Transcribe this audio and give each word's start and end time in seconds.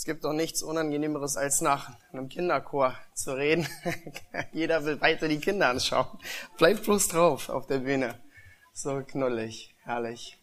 Es 0.00 0.06
gibt 0.06 0.24
doch 0.24 0.32
nichts 0.32 0.62
Unangenehmeres, 0.62 1.36
als 1.36 1.60
nach 1.60 1.92
einem 2.10 2.30
Kinderchor 2.30 2.96
zu 3.12 3.34
reden. 3.34 3.68
Jeder 4.54 4.82
will 4.86 4.98
weiter 5.02 5.28
die 5.28 5.40
Kinder 5.40 5.68
anschauen. 5.68 6.18
Bleibt 6.56 6.84
bloß 6.84 7.08
drauf 7.08 7.50
auf 7.50 7.66
der 7.66 7.80
Bühne. 7.80 8.18
So 8.72 9.02
knullig, 9.02 9.74
herrlich. 9.82 10.38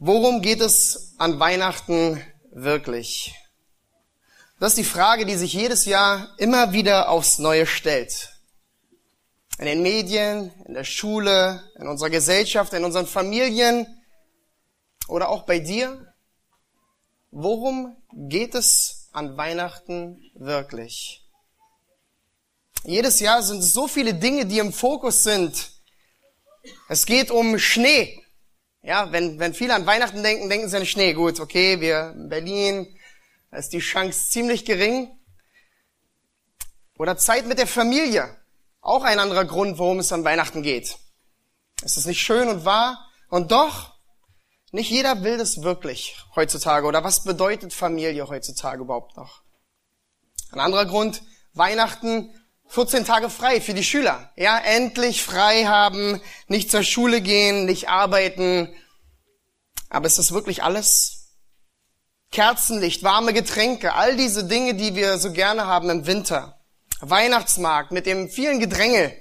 Worum 0.00 0.42
geht 0.42 0.60
es 0.60 1.14
an 1.18 1.38
Weihnachten 1.38 2.20
wirklich? 2.50 3.36
Das 4.58 4.70
ist 4.70 4.78
die 4.78 4.82
Frage, 4.82 5.24
die 5.24 5.36
sich 5.36 5.52
jedes 5.52 5.84
Jahr 5.84 6.34
immer 6.36 6.72
wieder 6.72 7.10
aufs 7.10 7.38
Neue 7.38 7.66
stellt. 7.66 8.40
In 9.60 9.66
den 9.66 9.82
Medien, 9.82 10.50
in 10.64 10.74
der 10.74 10.82
Schule, 10.82 11.62
in 11.78 11.86
unserer 11.86 12.10
Gesellschaft, 12.10 12.72
in 12.72 12.84
unseren 12.84 13.06
Familien 13.06 13.86
oder 15.06 15.28
auch 15.28 15.46
bei 15.46 15.60
dir. 15.60 16.12
Worum 17.38 17.94
geht 18.14 18.54
es 18.54 19.10
an 19.12 19.36
Weihnachten 19.36 20.22
wirklich? 20.36 21.22
Jedes 22.82 23.20
Jahr 23.20 23.42
sind 23.42 23.58
es 23.58 23.74
so 23.74 23.88
viele 23.88 24.14
Dinge, 24.14 24.46
die 24.46 24.58
im 24.58 24.72
Fokus 24.72 25.22
sind. 25.22 25.70
Es 26.88 27.04
geht 27.04 27.30
um 27.30 27.58
Schnee. 27.58 28.24
Ja, 28.80 29.12
wenn, 29.12 29.38
wenn 29.38 29.52
viele 29.52 29.74
an 29.74 29.84
Weihnachten 29.84 30.22
denken, 30.22 30.48
denken 30.48 30.70
sie 30.70 30.78
an 30.78 30.86
Schnee. 30.86 31.12
Gut, 31.12 31.38
okay, 31.38 31.78
wir 31.78 32.14
in 32.16 32.30
Berlin, 32.30 32.98
da 33.50 33.58
ist 33.58 33.74
die 33.74 33.80
Chance 33.80 34.30
ziemlich 34.30 34.64
gering. 34.64 35.10
Oder 36.96 37.18
Zeit 37.18 37.44
mit 37.44 37.58
der 37.58 37.66
Familie. 37.66 38.34
Auch 38.80 39.04
ein 39.04 39.18
anderer 39.18 39.44
Grund, 39.44 39.76
worum 39.76 39.98
es 39.98 40.10
an 40.10 40.24
Weihnachten 40.24 40.62
geht. 40.62 40.96
Es 41.82 41.98
ist 41.98 42.06
nicht 42.06 42.22
schön 42.22 42.48
und 42.48 42.64
wahr. 42.64 43.10
Und 43.28 43.52
doch, 43.52 43.95
nicht 44.72 44.90
jeder 44.90 45.22
will 45.22 45.38
das 45.38 45.62
wirklich 45.62 46.16
heutzutage. 46.34 46.86
Oder 46.86 47.04
was 47.04 47.24
bedeutet 47.24 47.72
Familie 47.72 48.28
heutzutage 48.28 48.82
überhaupt 48.82 49.16
noch? 49.16 49.42
Ein 50.52 50.60
anderer 50.60 50.86
Grund, 50.86 51.22
Weihnachten 51.54 52.30
14 52.68 53.04
Tage 53.04 53.30
frei 53.30 53.60
für 53.60 53.74
die 53.74 53.84
Schüler. 53.84 54.30
Ja, 54.36 54.58
endlich 54.58 55.22
frei 55.22 55.64
haben, 55.64 56.20
nicht 56.48 56.70
zur 56.70 56.82
Schule 56.82 57.20
gehen, 57.20 57.64
nicht 57.64 57.88
arbeiten. 57.88 58.74
Aber 59.88 60.06
ist 60.06 60.18
das 60.18 60.32
wirklich 60.32 60.62
alles? 60.62 61.16
Kerzenlicht, 62.32 63.02
warme 63.02 63.32
Getränke, 63.32 63.94
all 63.94 64.16
diese 64.16 64.44
Dinge, 64.44 64.74
die 64.74 64.94
wir 64.96 65.18
so 65.18 65.32
gerne 65.32 65.66
haben 65.66 65.88
im 65.90 66.06
Winter. 66.06 66.58
Weihnachtsmarkt 67.00 67.92
mit 67.92 68.04
dem 68.04 68.28
vielen 68.28 68.58
Gedränge 68.58 69.14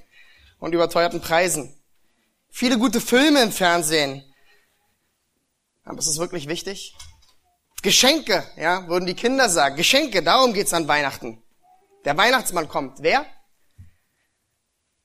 und 0.59 0.73
überteuerten 0.73 1.21
Preisen. 1.21 1.73
Viele 2.49 2.77
gute 2.79 2.99
Filme 2.99 3.41
im 3.41 3.51
Fernsehen. 3.51 4.23
Aber 5.85 5.99
ist 5.99 6.07
das 6.07 6.17
wirklich 6.17 6.47
wichtig? 6.47 6.95
Geschenke, 7.81 8.43
ja, 8.57 8.87
würden 8.87 9.05
die 9.05 9.13
Kinder 9.13 9.47
sagen. 9.47 9.75
Geschenke, 9.75 10.23
darum 10.23 10.53
geht's 10.53 10.73
an 10.73 10.87
Weihnachten. 10.87 11.43
Der 12.03 12.17
Weihnachtsmann 12.17 12.67
kommt. 12.67 12.97
Wer? 13.01 13.25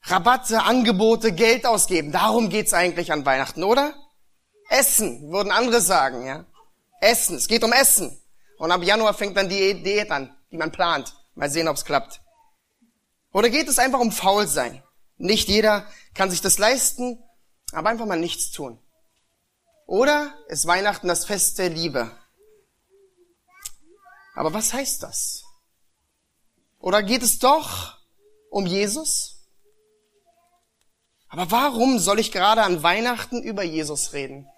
Rabatte, 0.02 0.62
Angebote, 0.62 1.32
Geld 1.32 1.66
ausgeben. 1.66 2.10
Darum 2.10 2.48
geht's 2.48 2.72
eigentlich 2.72 3.12
an 3.12 3.26
Weihnachten, 3.26 3.62
oder? 3.62 3.94
Essen, 4.70 5.30
würden 5.30 5.52
andere 5.52 5.80
sagen, 5.80 6.24
ja. 6.24 6.46
Essen, 7.00 7.36
es 7.36 7.48
geht 7.48 7.64
um 7.64 7.72
Essen. 7.72 8.18
Und 8.56 8.72
ab 8.72 8.82
Januar 8.82 9.14
fängt 9.14 9.36
dann 9.36 9.48
die 9.48 9.82
Diät 9.82 10.10
an, 10.10 10.34
die 10.50 10.56
man 10.56 10.72
plant. 10.72 11.14
Mal 11.34 11.50
sehen, 11.50 11.68
ob's 11.68 11.84
klappt. 11.84 12.20
Oder 13.32 13.50
geht 13.50 13.68
es 13.68 13.78
einfach 13.78 14.00
um 14.00 14.12
Faulsein? 14.12 14.82
Nicht 15.16 15.48
jeder 15.48 15.86
kann 16.14 16.30
sich 16.30 16.40
das 16.40 16.58
leisten, 16.58 17.22
aber 17.72 17.90
einfach 17.90 18.06
mal 18.06 18.18
nichts 18.18 18.50
tun. 18.50 18.78
Oder 19.90 20.32
ist 20.46 20.68
Weihnachten 20.68 21.08
das 21.08 21.24
Fest 21.24 21.58
der 21.58 21.68
Liebe? 21.68 22.16
Aber 24.36 24.54
was 24.54 24.72
heißt 24.72 25.02
das? 25.02 25.42
Oder 26.78 27.02
geht 27.02 27.24
es 27.24 27.40
doch 27.40 27.98
um 28.50 28.66
Jesus? 28.66 29.48
Aber 31.26 31.50
warum 31.50 31.98
soll 31.98 32.20
ich 32.20 32.30
gerade 32.30 32.62
an 32.62 32.84
Weihnachten 32.84 33.42
über 33.42 33.64
Jesus 33.64 34.12
reden? 34.12 34.48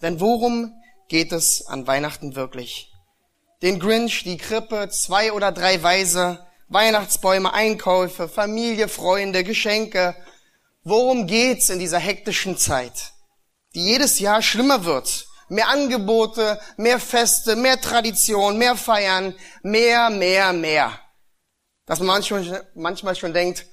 Denn 0.00 0.20
worum 0.20 0.80
geht 1.08 1.32
es 1.32 1.66
an 1.66 1.88
Weihnachten 1.88 2.36
wirklich? 2.36 2.92
Den 3.62 3.80
Grinch, 3.80 4.22
die 4.22 4.36
Krippe, 4.36 4.90
zwei 4.90 5.32
oder 5.32 5.50
drei 5.50 5.82
Weise, 5.82 6.46
Weihnachtsbäume, 6.68 7.52
Einkäufe, 7.52 8.28
Familie, 8.28 8.86
Freunde, 8.86 9.42
Geschenke. 9.42 10.14
Worum 10.84 11.26
geht's 11.26 11.68
in 11.68 11.80
dieser 11.80 11.98
hektischen 11.98 12.56
Zeit, 12.56 13.13
die 13.74 13.84
jedes 13.84 14.18
Jahr 14.18 14.42
schlimmer 14.42 14.84
wird? 14.84 15.26
Mehr 15.48 15.68
Angebote, 15.68 16.60
mehr 16.76 16.98
Feste, 16.98 17.56
mehr 17.56 17.80
Tradition, 17.80 18.58
mehr 18.58 18.76
Feiern, 18.76 19.34
mehr, 19.62 20.10
mehr, 20.10 20.52
mehr. 20.52 20.98
Dass 21.86 21.98
man 21.98 22.08
manchmal, 22.08 22.66
manchmal 22.74 23.14
schon 23.14 23.34
denkt, 23.34 23.66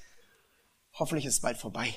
hoffentlich 0.92 1.26
ist 1.26 1.34
es 1.34 1.40
bald 1.40 1.58
vorbei. 1.58 1.94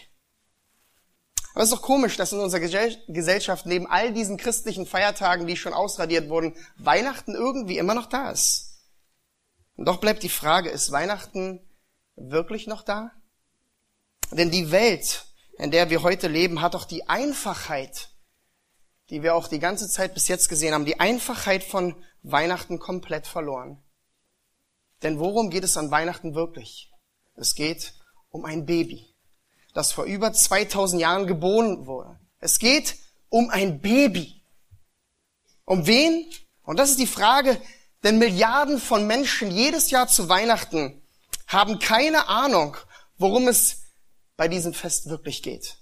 Aber 1.53 1.63
es 1.63 1.69
ist 1.69 1.77
doch 1.77 1.81
komisch, 1.81 2.17
dass 2.17 2.33
in 2.33 2.39
unserer 2.39 2.59
Gesellschaft 2.59 3.65
neben 3.65 3.87
all 3.87 4.11
diesen 4.11 4.35
christlichen 4.35 4.85
Feiertagen, 4.85 5.47
die 5.47 5.55
schon 5.55 5.73
ausradiert 5.73 6.29
wurden, 6.29 6.55
Weihnachten 6.77 7.33
irgendwie 7.33 7.77
immer 7.77 7.93
noch 7.93 8.07
da 8.07 8.31
ist. 8.31 8.81
Und 9.77 9.85
doch 9.85 9.97
bleibt 9.97 10.23
die 10.23 10.29
Frage, 10.29 10.69
ist 10.69 10.91
Weihnachten 10.91 11.65
wirklich 12.15 12.67
noch 12.67 12.81
da? 12.81 13.11
Denn 14.31 14.51
die 14.51 14.71
Welt, 14.71 15.25
in 15.57 15.71
der 15.71 15.89
wir 15.89 16.03
heute 16.03 16.27
leben, 16.27 16.61
hat 16.61 16.73
doch 16.73 16.85
die 16.85 17.07
Einfachheit, 17.07 18.09
die 19.09 19.23
wir 19.23 19.35
auch 19.35 19.47
die 19.47 19.59
ganze 19.59 19.89
Zeit 19.89 20.13
bis 20.13 20.27
jetzt 20.27 20.49
gesehen 20.49 20.73
haben, 20.73 20.85
die 20.85 20.99
Einfachheit 20.99 21.63
von 21.63 21.95
Weihnachten 22.23 22.79
komplett 22.79 23.27
verloren. 23.27 23.83
Denn 25.03 25.19
worum 25.19 25.49
geht 25.49 25.63
es 25.63 25.77
an 25.77 25.91
Weihnachten 25.91 26.35
wirklich? 26.35 26.91
Es 27.35 27.55
geht 27.55 27.93
um 28.29 28.45
ein 28.45 28.65
Baby, 28.65 29.13
das 29.73 29.91
vor 29.91 30.05
über 30.05 30.33
2000 30.33 31.01
Jahren 31.01 31.27
geboren 31.27 31.85
wurde. 31.85 32.19
Es 32.39 32.59
geht 32.59 32.95
um 33.29 33.49
ein 33.49 33.81
Baby. 33.81 34.41
Um 35.65 35.85
wen? 35.85 36.29
Und 36.63 36.79
das 36.79 36.91
ist 36.91 36.99
die 36.99 37.07
Frage, 37.07 37.59
denn 38.03 38.17
Milliarden 38.17 38.79
von 38.79 39.07
Menschen 39.07 39.51
jedes 39.51 39.91
Jahr 39.91 40.07
zu 40.07 40.29
Weihnachten 40.29 41.01
haben 41.47 41.79
keine 41.79 42.27
Ahnung, 42.27 42.77
worum 43.17 43.47
es 43.47 43.84
bei 44.37 44.47
diesem 44.47 44.73
Fest 44.73 45.09
wirklich 45.09 45.43
geht. 45.43 45.77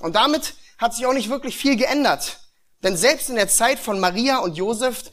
Und 0.00 0.16
damit 0.16 0.54
hat 0.78 0.94
sich 0.94 1.06
auch 1.06 1.12
nicht 1.12 1.30
wirklich 1.30 1.56
viel 1.56 1.76
geändert. 1.76 2.40
Denn 2.82 2.96
selbst 2.96 3.30
in 3.30 3.36
der 3.36 3.48
Zeit 3.48 3.78
von 3.78 4.00
Maria 4.00 4.38
und 4.38 4.56
Josef 4.56 5.04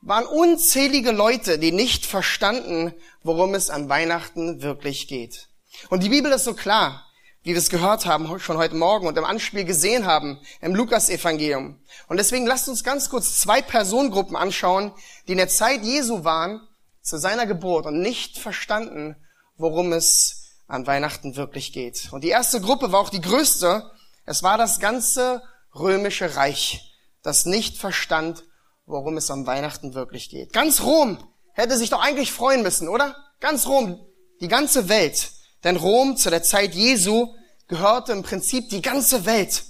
waren 0.00 0.26
unzählige 0.26 1.10
Leute, 1.10 1.58
die 1.58 1.72
nicht 1.72 2.06
verstanden, 2.06 2.94
worum 3.22 3.54
es 3.54 3.68
an 3.68 3.88
Weihnachten 3.88 4.62
wirklich 4.62 5.08
geht. 5.08 5.48
Und 5.90 6.02
die 6.02 6.08
Bibel 6.08 6.32
ist 6.32 6.44
so 6.44 6.54
klar, 6.54 7.04
wie 7.42 7.50
wir 7.50 7.58
es 7.58 7.70
gehört 7.70 8.06
haben 8.06 8.38
schon 8.40 8.58
heute 8.58 8.74
Morgen 8.74 9.06
und 9.06 9.16
im 9.16 9.24
Anspiel 9.24 9.64
gesehen 9.64 10.06
haben 10.06 10.38
im 10.60 10.74
Lukas-Evangelium. 10.74 11.80
Und 12.08 12.16
deswegen 12.16 12.46
lasst 12.46 12.68
uns 12.68 12.84
ganz 12.84 13.10
kurz 13.10 13.40
zwei 13.40 13.62
Personengruppen 13.62 14.36
anschauen, 14.36 14.92
die 15.26 15.32
in 15.32 15.38
der 15.38 15.48
Zeit 15.48 15.82
Jesu 15.82 16.24
waren, 16.24 16.60
zu 17.00 17.18
seiner 17.18 17.46
Geburt 17.46 17.86
und 17.86 18.00
nicht 18.00 18.38
verstanden, 18.38 19.16
worum 19.56 19.92
es 19.92 20.37
an 20.68 20.86
Weihnachten 20.86 21.34
wirklich 21.34 21.72
geht. 21.72 22.12
Und 22.12 22.22
die 22.22 22.28
erste 22.28 22.60
Gruppe 22.60 22.92
war 22.92 23.00
auch 23.00 23.10
die 23.10 23.20
größte. 23.20 23.90
Es 24.24 24.44
war 24.44 24.56
das 24.56 24.78
ganze 24.78 25.42
römische 25.74 26.36
Reich, 26.36 26.94
das 27.22 27.46
nicht 27.46 27.78
verstand, 27.78 28.44
worum 28.86 29.16
es 29.16 29.30
an 29.30 29.46
Weihnachten 29.46 29.94
wirklich 29.94 30.30
geht. 30.30 30.52
Ganz 30.52 30.82
Rom 30.82 31.18
hätte 31.54 31.76
sich 31.76 31.90
doch 31.90 32.00
eigentlich 32.00 32.32
freuen 32.32 32.62
müssen, 32.62 32.88
oder? 32.88 33.16
Ganz 33.40 33.66
Rom, 33.66 33.98
die 34.40 34.48
ganze 34.48 34.88
Welt 34.88 35.32
denn 35.64 35.76
Rom 35.76 36.16
zu 36.16 36.30
der 36.30 36.42
Zeit 36.42 36.74
Jesu 36.74 37.34
gehörte 37.66 38.12
im 38.12 38.22
Prinzip 38.22 38.68
die 38.70 38.82
ganze 38.82 39.26
Welt. 39.26 39.64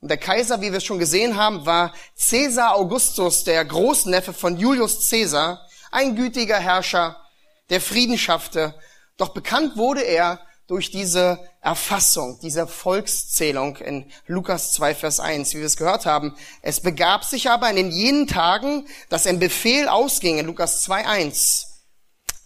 Und 0.00 0.08
der 0.08 0.18
Kaiser, 0.18 0.60
wie 0.60 0.70
wir 0.70 0.78
es 0.78 0.84
schon 0.84 0.98
gesehen 0.98 1.36
haben, 1.36 1.66
war 1.66 1.92
Caesar 2.18 2.74
Augustus, 2.74 3.44
der 3.44 3.64
Großneffe 3.64 4.32
von 4.32 4.56
Julius 4.56 5.08
Caesar, 5.08 5.60
ein 5.90 6.16
gütiger 6.16 6.58
Herrscher, 6.58 7.16
der 7.70 7.80
Frieden 7.80 8.18
schaffte. 8.18 8.74
Doch 9.16 9.30
bekannt 9.30 9.76
wurde 9.76 10.02
er 10.02 10.40
durch 10.66 10.90
diese 10.90 11.38
Erfassung, 11.60 12.38
diese 12.40 12.66
Volkszählung 12.66 13.76
in 13.76 14.10
Lukas 14.26 14.72
2, 14.72 14.94
Vers 14.94 15.20
1, 15.20 15.52
wie 15.54 15.58
wir 15.58 15.66
es 15.66 15.76
gehört 15.76 16.06
haben. 16.06 16.34
Es 16.62 16.80
begab 16.80 17.24
sich 17.24 17.50
aber 17.50 17.68
in 17.68 17.76
den 17.76 17.90
jenen 17.90 18.26
Tagen, 18.26 18.86
dass 19.08 19.26
ein 19.26 19.38
Befehl 19.38 19.88
ausging 19.88 20.38
in 20.38 20.46
Lukas 20.46 20.82
2, 20.82 21.06
1, 21.06 21.66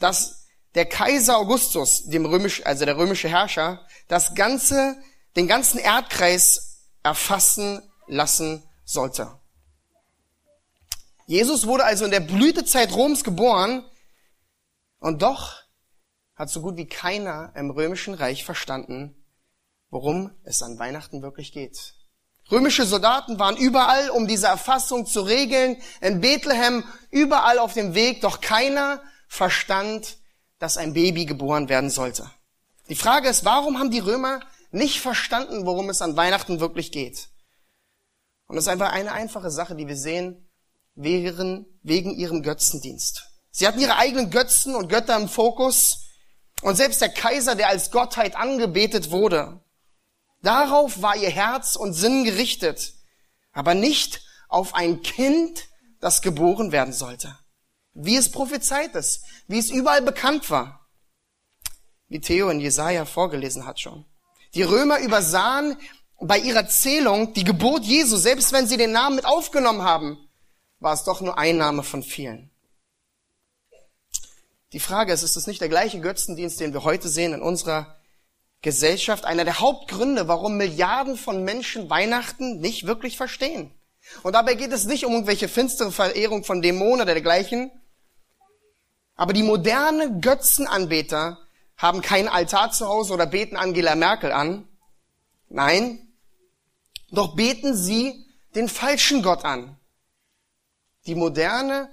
dass 0.01 0.47
der 0.75 0.87
Kaiser 0.87 1.39
Augustus, 1.39 2.05
dem 2.05 2.27
römisch, 2.27 2.65
also 2.67 2.85
der 2.85 2.97
römische 2.97 3.29
Herrscher, 3.29 3.87
das 4.09 4.35
ganze, 4.35 4.97
den 5.37 5.47
ganzen 5.47 5.79
Erdkreis 5.79 6.83
erfassen 7.03 7.83
lassen 8.07 8.63
sollte. 8.85 9.39
Jesus 11.27 11.67
wurde 11.67 11.85
also 11.85 12.05
in 12.05 12.11
der 12.11 12.21
Blütezeit 12.21 12.93
Roms 12.93 13.25
geboren 13.25 13.85
und 14.99 15.23
doch 15.23 15.66
hat 16.37 16.51
so 16.51 16.61
gut 16.61 16.77
wie 16.77 16.87
keiner 16.87 17.53
im 17.57 17.71
römischen 17.71 18.15
Reich 18.15 18.45
verstanden, 18.45 19.17
worum 19.91 20.31
es 20.45 20.63
an 20.63 20.79
Weihnachten 20.79 21.23
wirklich 21.23 21.53
geht. 21.53 21.95
Römische 22.51 22.87
Soldaten 22.87 23.39
waren 23.41 23.57
überall, 23.57 24.11
um 24.11 24.29
diese 24.29 24.47
Erfassung 24.47 25.07
zu 25.07 25.23
regeln, 25.23 25.79
in 26.01 26.21
Bethlehem, 26.21 26.85
überall 27.11 27.59
auf 27.59 27.73
dem 27.73 27.95
Weg, 27.95 28.21
doch 28.21 28.41
keiner 28.41 29.03
verstand, 29.27 30.19
dass 30.61 30.77
ein 30.77 30.93
Baby 30.93 31.27
geboren 31.27 31.69
werden 31.69 31.91
sollte. 31.91 32.31
Die 32.89 32.95
Frage 32.95 33.29
ist, 33.29 33.45
warum 33.45 33.79
haben 33.79 33.91
die 33.91 33.99
Römer 33.99 34.41
nicht 34.71 35.01
verstanden, 35.01 35.67
worum 35.67 35.91
es 35.91 36.03
an 36.03 36.17
Weihnachten 36.17 36.61
wirklich 36.61 36.93
geht? 36.93 37.31
Und 38.47 38.55
das 38.55 38.65
ist 38.65 38.69
einfach 38.69 38.93
eine 38.93 39.13
einfache 39.13 39.51
Sache, 39.51 39.75
die 39.75 39.89
wir 39.89 39.97
sehen, 39.97 40.49
wegen, 40.95 41.67
ihrem 41.83 42.43
Götzendienst. 42.43 43.29
Sie 43.51 43.67
hatten 43.67 43.81
ihre 43.81 43.97
eigenen 43.97 44.31
Götzen 44.31 44.75
und 44.75 44.89
Götter 44.89 45.17
im 45.17 45.29
Fokus. 45.29 46.06
Und 46.63 46.77
selbst 46.77 47.01
der 47.01 47.11
Kaiser, 47.11 47.55
der 47.55 47.69
als 47.69 47.91
Gottheit 47.91 48.37
angebetet 48.37 49.11
wurde, 49.11 49.61
Darauf 50.47 51.03
war 51.03 51.17
ihr 51.17 51.31
Herz 51.31 51.75
und 51.75 51.93
Sinn 51.93 52.23
gerichtet, 52.23 52.95
aber 53.53 53.75
nicht 53.75 54.23
auf 54.49 54.75
ein 54.75 55.03
Kind, 55.03 55.65
das 55.99 56.23
geboren 56.23 56.71
werden 56.71 56.93
sollte. 56.93 57.37
Wie 57.95 58.15
es 58.17 58.31
prophezeit 58.31 58.95
ist, 58.95 59.25
wie 59.49 59.59
es 59.59 59.71
überall 59.71 60.03
bekannt 60.03 60.49
war. 60.49 60.87
Wie 62.07 62.21
Theo 62.21 62.49
in 62.51 62.61
Jesaja 62.61 63.07
vorgelesen 63.07 63.67
hat 63.67 63.81
schon. 63.81 64.05
Die 64.55 64.63
Römer 64.63 65.01
übersahen 65.01 65.77
bei 66.21 66.39
ihrer 66.39 66.69
Zählung 66.69 67.35
die 67.35 67.43
Geburt 67.43 67.85
Jesu, 67.85 68.17
selbst 68.17 68.53
wenn 68.53 68.69
sie 68.69 68.77
den 68.77 68.93
Namen 68.93 69.17
mit 69.17 69.25
aufgenommen 69.25 69.83
haben, 69.83 70.17
war 70.79 70.95
es 70.95 71.03
doch 71.03 71.21
nur 71.21 71.39
ein 71.39 71.57
Name 71.57 71.83
von 71.83 72.05
vielen. 72.05 72.53
Die 74.73 74.81
Frage 74.81 75.13
ist, 75.13 75.23
ist 75.23 75.37
es 75.37 75.47
nicht 75.47 75.61
der 75.61 75.69
gleiche 75.69 76.01
Götzendienst, 76.01 76.59
den 76.61 76.73
wir 76.73 76.85
heute 76.85 77.09
sehen 77.09 77.33
in 77.33 77.43
unserer 77.43 77.97
Gesellschaft 78.63 79.25
einer 79.25 79.45
der 79.45 79.61
Hauptgründe, 79.61 80.29
warum 80.29 80.57
Milliarden 80.57 81.17
von 81.17 81.45
Menschen 81.45 81.89
Weihnachten 81.89 82.59
nicht 82.59 82.87
wirklich 82.87 83.17
verstehen. 83.17 83.73
Und 84.23 84.33
dabei 84.33 84.55
geht 84.55 84.73
es 84.73 84.85
nicht 84.85 85.05
um 85.05 85.13
irgendwelche 85.13 85.49
finstere 85.49 85.93
Verehrung 85.93 86.45
von 86.45 86.63
Dämonen 86.63 87.03
oder 87.03 87.15
dergleichen. 87.15 87.71
Aber 89.15 89.33
die 89.33 89.43
moderne 89.43 90.21
Götzenanbeter 90.21 91.39
haben 91.77 92.03
keinen 92.03 92.29
Altar 92.29 92.73
zu 92.73 92.89
Hause 92.89 93.15
oder 93.15 93.27
beten 93.27 93.57
Angela 93.57 93.95
Merkel 93.95 94.33
an. 94.33 94.69
Nein, 95.49 96.13
doch 97.11 97.37
beten 97.37 97.77
sie 97.77 98.27
den 98.55 98.69
falschen 98.69 99.23
Gott 99.23 99.45
an. 99.45 99.79
Die 101.07 101.15
moderne, 101.15 101.89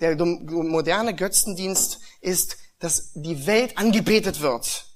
der 0.00 0.16
moderne 0.16 1.14
Götzendienst 1.14 2.00
ist, 2.24 2.56
dass 2.78 3.12
die 3.14 3.46
Welt 3.46 3.78
angebetet 3.78 4.40
wird. 4.40 4.86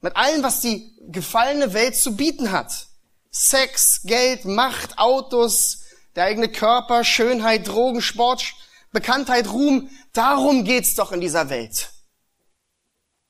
Mit 0.00 0.16
allem, 0.16 0.42
was 0.42 0.60
die 0.60 0.92
gefallene 1.08 1.72
Welt 1.72 1.96
zu 1.96 2.16
bieten 2.16 2.50
hat. 2.50 2.88
Sex, 3.30 4.02
Geld, 4.04 4.44
Macht, 4.44 4.98
Autos, 4.98 5.82
der 6.16 6.24
eigene 6.24 6.50
Körper, 6.50 7.04
Schönheit, 7.04 7.68
Drogen, 7.68 8.02
Sport, 8.02 8.44
Bekanntheit, 8.92 9.48
Ruhm. 9.52 9.90
Darum 10.12 10.64
geht's 10.64 10.94
doch 10.94 11.12
in 11.12 11.20
dieser 11.20 11.48
Welt. 11.48 11.90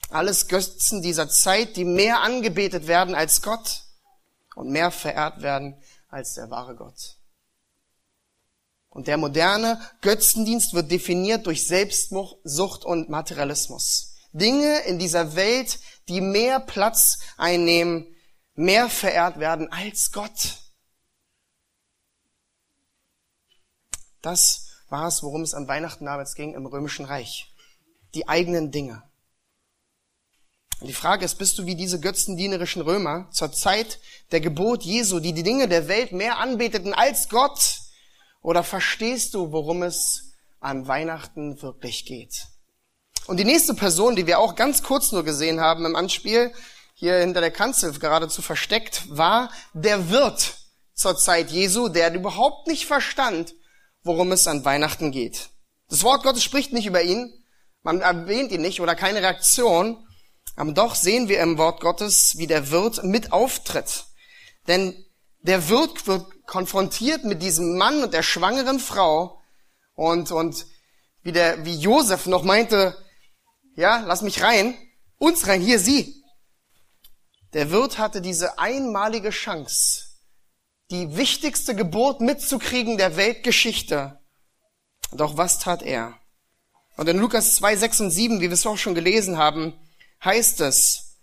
Alles 0.08 0.48
Götzen 0.48 1.02
dieser 1.02 1.28
Zeit, 1.28 1.76
die 1.76 1.84
mehr 1.84 2.20
angebetet 2.20 2.86
werden 2.86 3.14
als 3.14 3.42
Gott 3.42 3.82
und 4.56 4.70
mehr 4.70 4.90
verehrt 4.90 5.42
werden 5.42 5.80
als 6.08 6.34
der 6.34 6.50
wahre 6.50 6.74
Gott. 6.74 7.19
Und 8.90 9.06
der 9.06 9.16
moderne 9.16 9.80
Götzendienst 10.00 10.74
wird 10.74 10.90
definiert 10.90 11.46
durch 11.46 11.66
Selbstsucht 11.66 12.84
und 12.84 13.08
Materialismus. 13.08 14.16
Dinge 14.32 14.80
in 14.80 14.98
dieser 14.98 15.36
Welt, 15.36 15.78
die 16.08 16.20
mehr 16.20 16.60
Platz 16.60 17.18
einnehmen, 17.36 18.06
mehr 18.54 18.88
verehrt 18.88 19.38
werden 19.38 19.70
als 19.72 20.12
Gott. 20.12 20.58
Das 24.22 24.66
war 24.88 25.06
es, 25.06 25.22
worum 25.22 25.42
es 25.42 25.54
an 25.54 25.68
Weihnachten 25.68 26.04
damals 26.04 26.34
ging 26.34 26.54
im 26.54 26.66
Römischen 26.66 27.04
Reich. 27.04 27.54
Die 28.14 28.28
eigenen 28.28 28.72
Dinge. 28.72 29.02
Und 30.80 30.88
die 30.88 30.94
Frage 30.94 31.24
ist, 31.24 31.36
bist 31.36 31.58
du 31.58 31.66
wie 31.66 31.76
diese 31.76 32.00
götzendienerischen 32.00 32.82
Römer 32.82 33.30
zur 33.30 33.52
Zeit 33.52 34.00
der 34.32 34.40
Geburt 34.40 34.82
Jesu, 34.82 35.20
die 35.20 35.32
die 35.32 35.42
Dinge 35.42 35.68
der 35.68 35.88
Welt 35.88 36.10
mehr 36.12 36.38
anbeteten 36.38 36.92
als 36.92 37.28
Gott? 37.28 37.80
Oder 38.42 38.62
verstehst 38.62 39.34
du, 39.34 39.52
worum 39.52 39.82
es 39.82 40.34
an 40.60 40.86
Weihnachten 40.88 41.60
wirklich 41.62 42.06
geht? 42.06 42.46
Und 43.26 43.36
die 43.36 43.44
nächste 43.44 43.74
Person, 43.74 44.16
die 44.16 44.26
wir 44.26 44.38
auch 44.38 44.54
ganz 44.54 44.82
kurz 44.82 45.12
nur 45.12 45.24
gesehen 45.24 45.60
haben 45.60 45.84
im 45.84 45.96
Anspiel, 45.96 46.52
hier 46.94 47.18
hinter 47.18 47.40
der 47.40 47.50
Kanzel 47.50 47.92
geradezu 47.98 48.42
versteckt, 48.42 49.04
war 49.08 49.50
der 49.72 50.10
Wirt 50.10 50.54
zur 50.94 51.16
Zeit 51.16 51.50
Jesu, 51.50 51.88
der 51.88 52.12
überhaupt 52.12 52.66
nicht 52.66 52.86
verstand, 52.86 53.54
worum 54.02 54.32
es 54.32 54.46
an 54.46 54.64
Weihnachten 54.64 55.10
geht. 55.12 55.50
Das 55.88 56.02
Wort 56.02 56.22
Gottes 56.22 56.42
spricht 56.44 56.72
nicht 56.72 56.86
über 56.86 57.02
ihn, 57.02 57.32
man 57.82 58.00
erwähnt 58.00 58.52
ihn 58.52 58.60
nicht 58.60 58.80
oder 58.80 58.94
keine 58.94 59.22
Reaktion, 59.22 60.06
aber 60.56 60.72
doch 60.72 60.94
sehen 60.94 61.28
wir 61.28 61.40
im 61.40 61.56
Wort 61.56 61.80
Gottes, 61.80 62.36
wie 62.36 62.46
der 62.46 62.70
Wirt 62.70 63.02
mit 63.02 63.32
auftritt. 63.32 64.04
Denn 64.68 65.04
der 65.40 65.68
Wirt 65.68 66.06
wird 66.06 66.26
konfrontiert 66.50 67.24
mit 67.24 67.42
diesem 67.42 67.78
Mann 67.78 68.02
und 68.02 68.12
der 68.12 68.24
schwangeren 68.24 68.80
Frau 68.80 69.40
und, 69.94 70.32
und 70.32 70.66
wie 71.22 71.30
der, 71.30 71.64
wie 71.64 71.76
Josef 71.76 72.26
noch 72.26 72.42
meinte, 72.42 72.96
ja, 73.76 74.02
lass 74.04 74.22
mich 74.22 74.42
rein, 74.42 74.76
uns 75.16 75.46
rein, 75.46 75.60
hier 75.60 75.78
sie. 75.78 76.24
Der 77.52 77.70
Wirt 77.70 77.98
hatte 77.98 78.20
diese 78.20 78.58
einmalige 78.58 79.30
Chance, 79.30 80.06
die 80.90 81.16
wichtigste 81.16 81.76
Geburt 81.76 82.20
mitzukriegen 82.20 82.98
der 82.98 83.16
Weltgeschichte. 83.16 84.20
Doch 85.12 85.36
was 85.36 85.60
tat 85.60 85.82
er? 85.82 86.18
Und 86.96 87.08
in 87.08 87.18
Lukas 87.18 87.54
2, 87.56 87.76
6 87.76 88.00
und 88.00 88.10
7, 88.10 88.40
wie 88.40 88.48
wir 88.48 88.52
es 88.52 88.66
auch 88.66 88.76
schon 88.76 88.96
gelesen 88.96 89.38
haben, 89.38 89.72
heißt 90.24 90.62
es, 90.62 91.16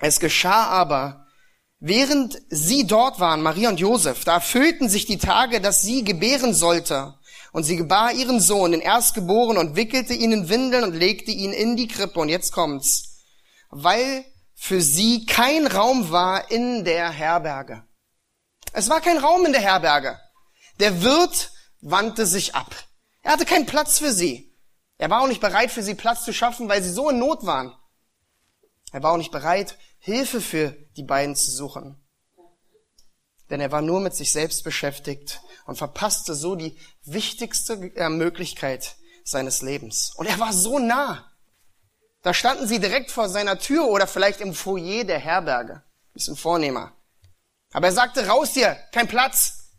es 0.00 0.18
geschah 0.18 0.66
aber, 0.66 1.21
während 1.82 2.40
sie 2.48 2.86
dort 2.86 3.18
waren, 3.18 3.42
Maria 3.42 3.68
und 3.68 3.80
Josef, 3.80 4.24
da 4.24 4.34
erfüllten 4.34 4.88
sich 4.88 5.04
die 5.04 5.18
Tage, 5.18 5.60
dass 5.60 5.82
sie 5.82 6.04
gebären 6.04 6.54
sollte. 6.54 7.18
Und 7.50 7.64
sie 7.64 7.76
gebar 7.76 8.12
ihren 8.12 8.40
Sohn, 8.40 8.72
den 8.72 8.80
Erstgeborenen, 8.80 9.58
und 9.58 9.76
wickelte 9.76 10.14
ihn 10.14 10.32
in 10.32 10.48
Windeln 10.48 10.84
und 10.84 10.94
legte 10.94 11.32
ihn 11.32 11.52
in 11.52 11.76
die 11.76 11.88
Krippe. 11.88 12.18
Und 12.20 12.30
jetzt 12.30 12.52
kommt's. 12.52 13.18
Weil 13.68 14.24
für 14.54 14.80
sie 14.80 15.26
kein 15.26 15.66
Raum 15.66 16.10
war 16.10 16.50
in 16.50 16.84
der 16.84 17.10
Herberge. 17.10 17.84
Es 18.72 18.88
war 18.88 19.02
kein 19.02 19.18
Raum 19.18 19.44
in 19.44 19.52
der 19.52 19.60
Herberge. 19.60 20.18
Der 20.80 21.02
Wirt 21.02 21.50
wandte 21.82 22.24
sich 22.24 22.54
ab. 22.54 22.74
Er 23.22 23.32
hatte 23.32 23.44
keinen 23.44 23.66
Platz 23.66 23.98
für 23.98 24.12
sie. 24.12 24.56
Er 24.96 25.10
war 25.10 25.20
auch 25.20 25.28
nicht 25.28 25.40
bereit, 25.40 25.72
für 25.72 25.82
sie 25.82 25.94
Platz 25.94 26.24
zu 26.24 26.32
schaffen, 26.32 26.68
weil 26.68 26.82
sie 26.82 26.90
so 26.90 27.10
in 27.10 27.18
Not 27.18 27.44
waren. 27.44 27.74
Er 28.92 29.02
war 29.02 29.12
auch 29.12 29.18
nicht 29.18 29.32
bereit, 29.32 29.76
Hilfe 30.04 30.40
für 30.40 30.72
die 30.96 31.04
beiden 31.04 31.36
zu 31.36 31.52
suchen. 31.52 31.96
Denn 33.50 33.60
er 33.60 33.70
war 33.70 33.82
nur 33.82 34.00
mit 34.00 34.16
sich 34.16 34.32
selbst 34.32 34.64
beschäftigt 34.64 35.40
und 35.64 35.78
verpasste 35.78 36.34
so 36.34 36.56
die 36.56 36.76
wichtigste 37.04 37.74
äh, 37.94 38.08
Möglichkeit 38.08 38.96
seines 39.22 39.62
Lebens. 39.62 40.12
Und 40.16 40.26
er 40.26 40.40
war 40.40 40.52
so 40.52 40.80
nah. 40.80 41.30
Da 42.22 42.34
standen 42.34 42.66
sie 42.66 42.80
direkt 42.80 43.12
vor 43.12 43.28
seiner 43.28 43.60
Tür 43.60 43.86
oder 43.86 44.08
vielleicht 44.08 44.40
im 44.40 44.54
Foyer 44.54 45.04
der 45.04 45.20
Herberge. 45.20 45.84
Bisschen 46.12 46.36
vornehmer. 46.36 46.96
Aber 47.72 47.86
er 47.86 47.92
sagte, 47.92 48.26
raus 48.26 48.54
hier, 48.54 48.74
kein 48.90 49.06
Platz. 49.06 49.70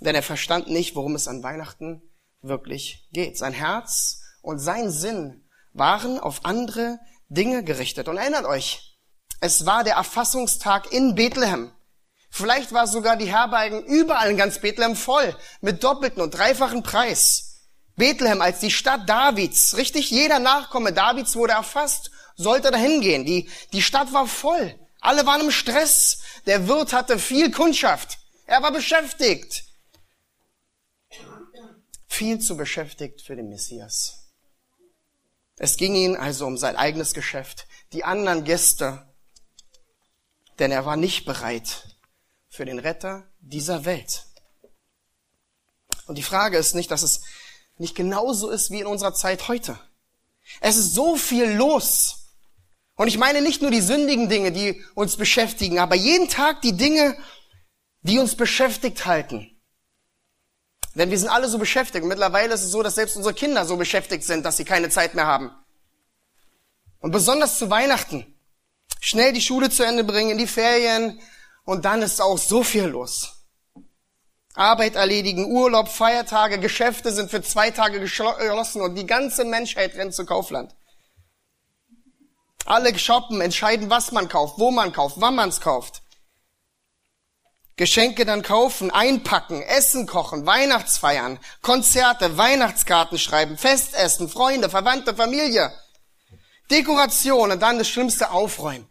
Denn 0.00 0.14
er 0.14 0.22
verstand 0.22 0.68
nicht, 0.68 0.94
worum 0.96 1.14
es 1.14 1.28
an 1.28 1.42
Weihnachten 1.42 2.02
wirklich 2.42 3.08
geht. 3.12 3.38
Sein 3.38 3.54
Herz 3.54 4.20
und 4.42 4.58
sein 4.58 4.90
Sinn 4.90 5.48
waren 5.72 6.20
auf 6.20 6.44
andere 6.44 6.98
Dinge 7.32 7.64
gerichtet. 7.64 8.08
Und 8.08 8.16
erinnert 8.16 8.44
euch, 8.44 8.96
es 9.40 9.66
war 9.66 9.84
der 9.84 9.94
Erfassungstag 9.94 10.92
in 10.92 11.14
Bethlehem. 11.14 11.72
Vielleicht 12.30 12.72
war 12.72 12.86
sogar 12.86 13.16
die 13.16 13.30
Herbergen 13.30 13.84
überall 13.84 14.30
in 14.30 14.36
ganz 14.36 14.60
Bethlehem 14.60 14.96
voll, 14.96 15.36
mit 15.60 15.84
doppelten 15.84 16.22
und 16.22 16.30
dreifachen 16.30 16.82
Preis. 16.82 17.68
Bethlehem 17.96 18.40
als 18.40 18.60
die 18.60 18.70
Stadt 18.70 19.08
Davids, 19.08 19.76
richtig 19.76 20.10
jeder 20.10 20.38
Nachkomme 20.38 20.92
Davids 20.92 21.36
wurde 21.36 21.52
erfasst, 21.52 22.10
sollte 22.36 22.70
dahin 22.70 23.00
gehen. 23.02 23.26
Die, 23.26 23.50
die 23.72 23.82
Stadt 23.82 24.12
war 24.12 24.26
voll. 24.26 24.78
Alle 25.00 25.26
waren 25.26 25.42
im 25.42 25.50
Stress. 25.50 26.20
Der 26.46 26.68
Wirt 26.68 26.92
hatte 26.92 27.18
viel 27.18 27.50
Kundschaft. 27.50 28.18
Er 28.46 28.62
war 28.62 28.72
beschäftigt. 28.72 29.64
Viel 32.08 32.38
zu 32.38 32.56
beschäftigt 32.56 33.22
für 33.22 33.36
den 33.36 33.48
Messias. 33.48 34.21
Es 35.62 35.76
ging 35.76 35.94
ihm 35.94 36.16
also 36.18 36.44
um 36.46 36.58
sein 36.58 36.74
eigenes 36.74 37.14
Geschäft, 37.14 37.68
die 37.92 38.02
anderen 38.02 38.42
Gäste, 38.42 39.06
denn 40.58 40.72
er 40.72 40.86
war 40.86 40.96
nicht 40.96 41.24
bereit, 41.24 41.96
für 42.48 42.64
den 42.64 42.80
Retter 42.80 43.30
dieser 43.38 43.84
Welt. 43.84 44.24
Und 46.08 46.18
die 46.18 46.24
Frage 46.24 46.58
ist 46.58 46.74
nicht, 46.74 46.90
dass 46.90 47.04
es 47.04 47.22
nicht 47.78 47.94
genauso 47.94 48.50
ist 48.50 48.72
wie 48.72 48.80
in 48.80 48.88
unserer 48.88 49.14
Zeit 49.14 49.46
heute. 49.46 49.78
Es 50.60 50.76
ist 50.76 50.94
so 50.94 51.14
viel 51.14 51.52
los. 51.52 52.32
Und 52.96 53.06
ich 53.06 53.16
meine 53.16 53.40
nicht 53.40 53.62
nur 53.62 53.70
die 53.70 53.82
sündigen 53.82 54.28
Dinge, 54.28 54.50
die 54.50 54.84
uns 54.96 55.16
beschäftigen, 55.16 55.78
aber 55.78 55.94
jeden 55.94 56.28
Tag 56.28 56.60
die 56.62 56.76
Dinge, 56.76 57.16
die 58.00 58.18
uns 58.18 58.34
beschäftigt 58.34 59.06
halten. 59.06 59.51
Denn 60.94 61.10
wir 61.10 61.18
sind 61.18 61.28
alle 61.28 61.48
so 61.48 61.58
beschäftigt. 61.58 62.02
Und 62.02 62.08
mittlerweile 62.08 62.54
ist 62.54 62.62
es 62.62 62.70
so, 62.70 62.82
dass 62.82 62.96
selbst 62.96 63.16
unsere 63.16 63.34
Kinder 63.34 63.64
so 63.64 63.76
beschäftigt 63.76 64.24
sind, 64.24 64.44
dass 64.44 64.56
sie 64.56 64.64
keine 64.64 64.90
Zeit 64.90 65.14
mehr 65.14 65.26
haben. 65.26 65.50
Und 67.00 67.12
besonders 67.12 67.58
zu 67.58 67.70
Weihnachten. 67.70 68.26
Schnell 69.00 69.32
die 69.32 69.40
Schule 69.40 69.70
zu 69.70 69.84
Ende 69.84 70.04
bringen, 70.04 70.30
in 70.30 70.38
die 70.38 70.46
Ferien. 70.46 71.20
Und 71.64 71.84
dann 71.84 72.02
ist 72.02 72.20
auch 72.20 72.38
so 72.38 72.62
viel 72.62 72.84
los. 72.84 73.42
Arbeit 74.54 74.96
erledigen, 74.96 75.46
Urlaub, 75.46 75.88
Feiertage, 75.88 76.58
Geschäfte 76.58 77.10
sind 77.10 77.30
für 77.30 77.42
zwei 77.42 77.70
Tage 77.70 78.00
geschlossen 78.00 78.82
und 78.82 78.96
die 78.96 79.06
ganze 79.06 79.44
Menschheit 79.44 79.94
rennt 79.94 80.14
zu 80.14 80.26
Kaufland. 80.26 80.74
Alle 82.66 82.96
shoppen, 82.98 83.40
entscheiden, 83.40 83.88
was 83.88 84.12
man 84.12 84.28
kauft, 84.28 84.58
wo 84.58 84.70
man 84.70 84.92
kauft, 84.92 85.16
wann 85.18 85.34
man 85.34 85.48
es 85.48 85.60
kauft. 85.60 86.01
Geschenke 87.82 88.24
dann 88.24 88.42
kaufen, 88.42 88.92
einpacken, 88.92 89.60
Essen 89.60 90.06
kochen, 90.06 90.46
Weihnachtsfeiern, 90.46 91.40
Konzerte, 91.62 92.36
Weihnachtskarten 92.38 93.18
schreiben, 93.18 93.58
Festessen, 93.58 94.28
Freunde, 94.28 94.70
Verwandte, 94.70 95.16
Familie, 95.16 95.72
Dekoration 96.70 97.50
und 97.50 97.60
dann 97.60 97.78
das 97.78 97.88
Schlimmste 97.88 98.30
aufräumen. 98.30 98.86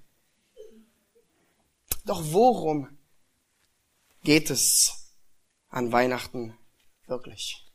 Doch 2.03 2.21
worum 2.33 2.89
geht 4.25 4.49
es 4.49 4.91
an 5.69 5.93
Weihnachten 5.93 6.57
wirklich? 7.07 7.65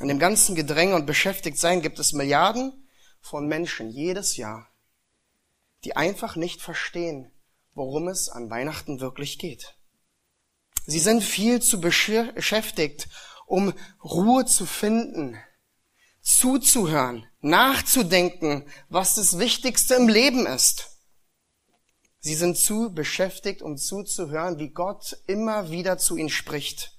An 0.00 0.08
dem 0.08 0.18
ganzen 0.18 0.56
Gedränge 0.56 0.96
und 0.96 1.06
Beschäftigtsein 1.06 1.82
gibt 1.82 2.00
es 2.00 2.12
Milliarden 2.12 2.88
von 3.20 3.46
Menschen 3.46 3.90
jedes 3.90 4.36
Jahr, 4.36 4.68
die 5.84 5.94
einfach 5.94 6.34
nicht 6.34 6.62
verstehen, 6.62 7.30
worum 7.78 8.08
es 8.08 8.28
an 8.28 8.50
Weihnachten 8.50 9.00
wirklich 9.00 9.38
geht. 9.38 9.76
Sie 10.84 10.98
sind 10.98 11.22
viel 11.22 11.62
zu 11.62 11.80
beschäftigt, 11.80 13.08
um 13.46 13.72
Ruhe 14.02 14.44
zu 14.44 14.66
finden, 14.66 15.38
zuzuhören, 16.20 17.26
nachzudenken, 17.40 18.66
was 18.88 19.14
das 19.14 19.38
Wichtigste 19.38 19.94
im 19.94 20.08
Leben 20.08 20.44
ist. 20.44 20.90
Sie 22.18 22.34
sind 22.34 22.58
zu 22.58 22.92
beschäftigt, 22.92 23.62
um 23.62 23.76
zuzuhören, 23.76 24.58
wie 24.58 24.70
Gott 24.70 25.16
immer 25.26 25.70
wieder 25.70 25.98
zu 25.98 26.16
ihnen 26.16 26.28
spricht, 26.28 26.92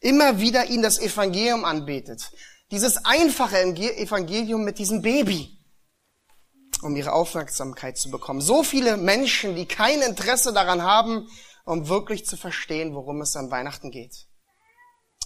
immer 0.00 0.40
wieder 0.40 0.66
ihnen 0.66 0.82
das 0.82 0.98
Evangelium 0.98 1.64
anbetet. 1.64 2.30
Dieses 2.70 3.04
einfache 3.04 3.58
Evangelium 3.58 4.64
mit 4.64 4.78
diesem 4.78 5.02
Baby 5.02 5.61
um 6.82 6.96
ihre 6.96 7.12
Aufmerksamkeit 7.12 7.96
zu 7.96 8.10
bekommen. 8.10 8.40
So 8.40 8.62
viele 8.62 8.96
Menschen, 8.96 9.54
die 9.54 9.66
kein 9.66 10.02
Interesse 10.02 10.52
daran 10.52 10.82
haben, 10.82 11.28
um 11.64 11.88
wirklich 11.88 12.26
zu 12.26 12.36
verstehen, 12.36 12.94
worum 12.94 13.20
es 13.20 13.36
an 13.36 13.50
Weihnachten 13.50 13.90
geht. 13.90 14.26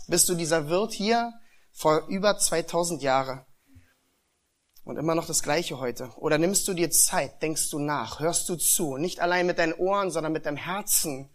Bist 0.06 0.28
du 0.28 0.34
dieser 0.34 0.68
Wirt 0.68 0.92
hier 0.92 1.32
vor 1.72 2.06
über 2.08 2.38
2000 2.38 3.02
Jahre 3.02 3.46
und 4.84 4.98
immer 4.98 5.14
noch 5.14 5.26
das 5.26 5.42
Gleiche 5.42 5.80
heute? 5.80 6.10
Oder 6.16 6.38
nimmst 6.38 6.68
du 6.68 6.74
dir 6.74 6.90
Zeit, 6.90 7.42
denkst 7.42 7.70
du 7.70 7.78
nach, 7.78 8.20
hörst 8.20 8.48
du 8.48 8.56
zu, 8.56 8.98
nicht 8.98 9.20
allein 9.20 9.46
mit 9.46 9.58
deinen 9.58 9.74
Ohren, 9.74 10.10
sondern 10.10 10.32
mit 10.32 10.46
deinem 10.46 10.58
Herzen, 10.58 11.30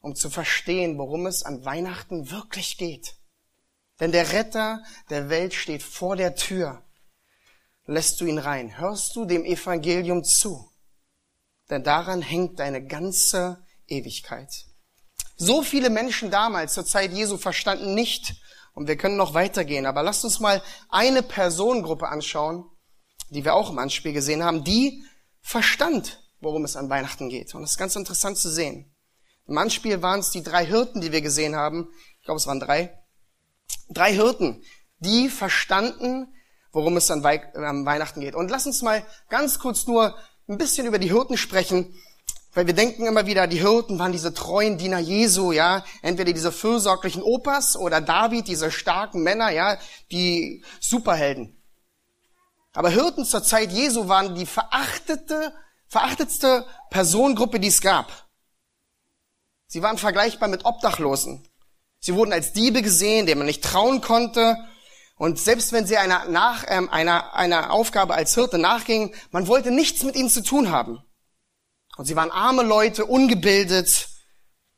um 0.00 0.14
zu 0.14 0.30
verstehen, 0.30 0.98
worum 0.98 1.26
es 1.26 1.42
an 1.42 1.64
Weihnachten 1.64 2.30
wirklich 2.30 2.76
geht? 2.76 3.16
Denn 3.98 4.12
der 4.12 4.32
Retter 4.32 4.82
der 5.10 5.28
Welt 5.28 5.54
steht 5.54 5.82
vor 5.82 6.14
der 6.14 6.36
Tür 6.36 6.82
lässt 7.88 8.20
du 8.20 8.26
ihn 8.26 8.38
rein? 8.38 8.78
Hörst 8.78 9.16
du 9.16 9.24
dem 9.24 9.44
Evangelium 9.44 10.22
zu? 10.22 10.70
Denn 11.70 11.82
daran 11.82 12.22
hängt 12.22 12.58
deine 12.58 12.86
ganze 12.86 13.64
Ewigkeit. 13.86 14.66
So 15.36 15.62
viele 15.62 15.90
Menschen 15.90 16.30
damals 16.30 16.74
zur 16.74 16.84
Zeit 16.84 17.12
Jesu 17.12 17.36
verstanden 17.36 17.94
nicht, 17.94 18.34
und 18.74 18.86
wir 18.86 18.96
können 18.96 19.16
noch 19.16 19.34
weitergehen, 19.34 19.86
aber 19.86 20.04
lasst 20.04 20.24
uns 20.24 20.38
mal 20.38 20.62
eine 20.88 21.24
Personengruppe 21.24 22.08
anschauen, 22.08 22.64
die 23.30 23.44
wir 23.44 23.54
auch 23.54 23.70
im 23.70 23.78
Anspiel 23.78 24.12
gesehen 24.12 24.44
haben, 24.44 24.62
die 24.62 25.02
verstand, 25.40 26.22
worum 26.40 26.64
es 26.64 26.76
an 26.76 26.88
Weihnachten 26.88 27.28
geht. 27.28 27.56
Und 27.56 27.62
das 27.62 27.72
ist 27.72 27.78
ganz 27.78 27.96
interessant 27.96 28.38
zu 28.38 28.48
sehen. 28.48 28.94
Im 29.48 29.58
Anspiel 29.58 30.00
waren 30.00 30.20
es 30.20 30.30
die 30.30 30.44
drei 30.44 30.64
Hirten, 30.64 31.00
die 31.00 31.10
wir 31.10 31.22
gesehen 31.22 31.56
haben. 31.56 31.88
Ich 32.20 32.24
glaube, 32.24 32.38
es 32.38 32.46
waren 32.46 32.60
drei. 32.60 32.96
Drei 33.88 34.12
Hirten, 34.12 34.62
die 35.00 35.28
verstanden, 35.28 36.32
worum 36.78 36.96
es 36.96 37.10
an 37.10 37.24
Weihnachten 37.24 38.20
geht. 38.20 38.36
Und 38.36 38.52
lass 38.52 38.64
uns 38.64 38.82
mal 38.82 39.04
ganz 39.28 39.58
kurz 39.58 39.88
nur 39.88 40.14
ein 40.48 40.58
bisschen 40.58 40.86
über 40.86 41.00
die 41.00 41.10
Hirten 41.10 41.36
sprechen, 41.36 41.92
weil 42.54 42.68
wir 42.68 42.74
denken 42.74 43.04
immer 43.04 43.26
wieder, 43.26 43.48
die 43.48 43.58
Hirten 43.58 43.98
waren 43.98 44.12
diese 44.12 44.32
treuen 44.32 44.78
Diener 44.78 45.00
Jesu, 45.00 45.50
ja, 45.50 45.84
entweder 46.02 46.32
diese 46.32 46.52
fürsorglichen 46.52 47.20
Opas 47.20 47.76
oder 47.76 48.00
David, 48.00 48.46
diese 48.46 48.70
starken 48.70 49.24
Männer, 49.24 49.50
ja, 49.50 49.76
die 50.12 50.62
Superhelden. 50.78 51.60
Aber 52.74 52.90
Hirten 52.90 53.24
zur 53.24 53.42
Zeit 53.42 53.72
Jesu 53.72 54.06
waren 54.06 54.36
die 54.36 54.46
verachtete, 54.46 55.52
verachtetste 55.88 56.64
Personengruppe, 56.90 57.58
die 57.58 57.68
es 57.68 57.80
gab. 57.80 58.28
Sie 59.66 59.82
waren 59.82 59.98
vergleichbar 59.98 60.48
mit 60.48 60.64
Obdachlosen. 60.64 61.44
Sie 61.98 62.14
wurden 62.14 62.32
als 62.32 62.52
Diebe 62.52 62.82
gesehen, 62.82 63.26
denen 63.26 63.40
man 63.40 63.46
nicht 63.46 63.64
trauen 63.64 64.00
konnte. 64.00 64.56
Und 65.18 65.40
selbst 65.40 65.72
wenn 65.72 65.84
sie 65.84 65.96
einer, 65.96 66.26
nach, 66.26 66.64
ähm, 66.68 66.88
einer, 66.90 67.34
einer 67.34 67.72
Aufgabe 67.72 68.14
als 68.14 68.34
Hirte 68.34 68.56
nachgingen, 68.56 69.12
man 69.32 69.48
wollte 69.48 69.72
nichts 69.72 70.04
mit 70.04 70.14
ihnen 70.14 70.30
zu 70.30 70.42
tun 70.42 70.70
haben. 70.70 71.02
Und 71.96 72.04
sie 72.04 72.14
waren 72.14 72.30
arme 72.30 72.62
Leute, 72.62 73.04
ungebildet. 73.04 74.08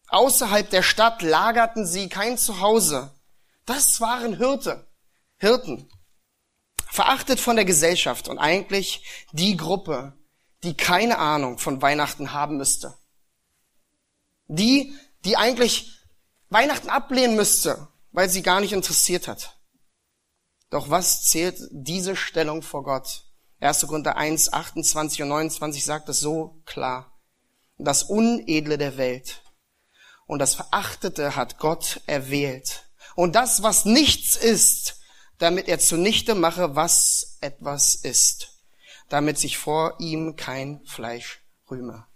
Außerhalb 0.09 0.69
der 0.71 0.83
Stadt 0.83 1.21
lagerten 1.21 1.87
sie 1.87 2.09
kein 2.09 2.39
Zuhause. 2.39 3.11
Das 3.67 4.01
waren 4.01 4.39
Hirte, 4.39 4.89
Hirten. 5.37 5.91
Verachtet 6.91 7.39
von 7.39 7.57
der 7.57 7.67
Gesellschaft 7.67 8.27
und 8.27 8.39
eigentlich 8.39 9.05
die 9.33 9.59
Gruppe, 9.59 10.15
die 10.63 10.75
keine 10.75 11.19
Ahnung 11.19 11.59
von 11.59 11.83
Weihnachten 11.83 12.33
haben 12.33 12.57
müsste. 12.57 12.95
Die, 14.49 14.95
die 15.25 15.37
eigentlich 15.37 15.93
Weihnachten 16.49 16.89
ablehnen 16.89 17.37
müsste, 17.37 17.89
weil 18.11 18.31
sie 18.31 18.43
gar 18.43 18.61
nicht 18.61 18.73
interessiert 18.73 19.29
hat. 19.29 19.60
Doch 20.71 20.89
was 20.89 21.25
zählt 21.25 21.61
diese 21.71 22.17
Stellung 22.17 22.63
vor 22.63 22.85
Gott? 22.85 23.25
1. 23.61 23.87
Korinther 23.87 24.17
1, 24.17 24.53
28 24.53 25.23
und 25.23 25.29
29 25.29 25.85
sagt 25.85 26.09
es 26.09 26.21
so 26.21 26.63
klar. 26.65 27.21
Das 27.77 28.05
Unedle 28.05 28.79
der 28.79 28.97
Welt 28.97 29.43
und 30.27 30.39
das 30.39 30.55
Verachtete 30.55 31.35
hat 31.35 31.59
Gott 31.59 32.01
erwählt. 32.07 32.85
Und 33.17 33.35
das, 33.35 33.63
was 33.63 33.85
nichts 33.85 34.37
ist, 34.37 35.01
damit 35.39 35.69
er 35.69 35.79
zunichte 35.79 36.35
mache, 36.35 36.77
was 36.77 37.39
etwas 37.41 37.97
ist, 37.97 38.63
damit 39.09 39.39
sich 39.39 39.59
vor 39.59 39.97
ihm 39.99 40.37
kein 40.37 40.83
Fleisch 40.87 41.43
rühme. 41.71 42.07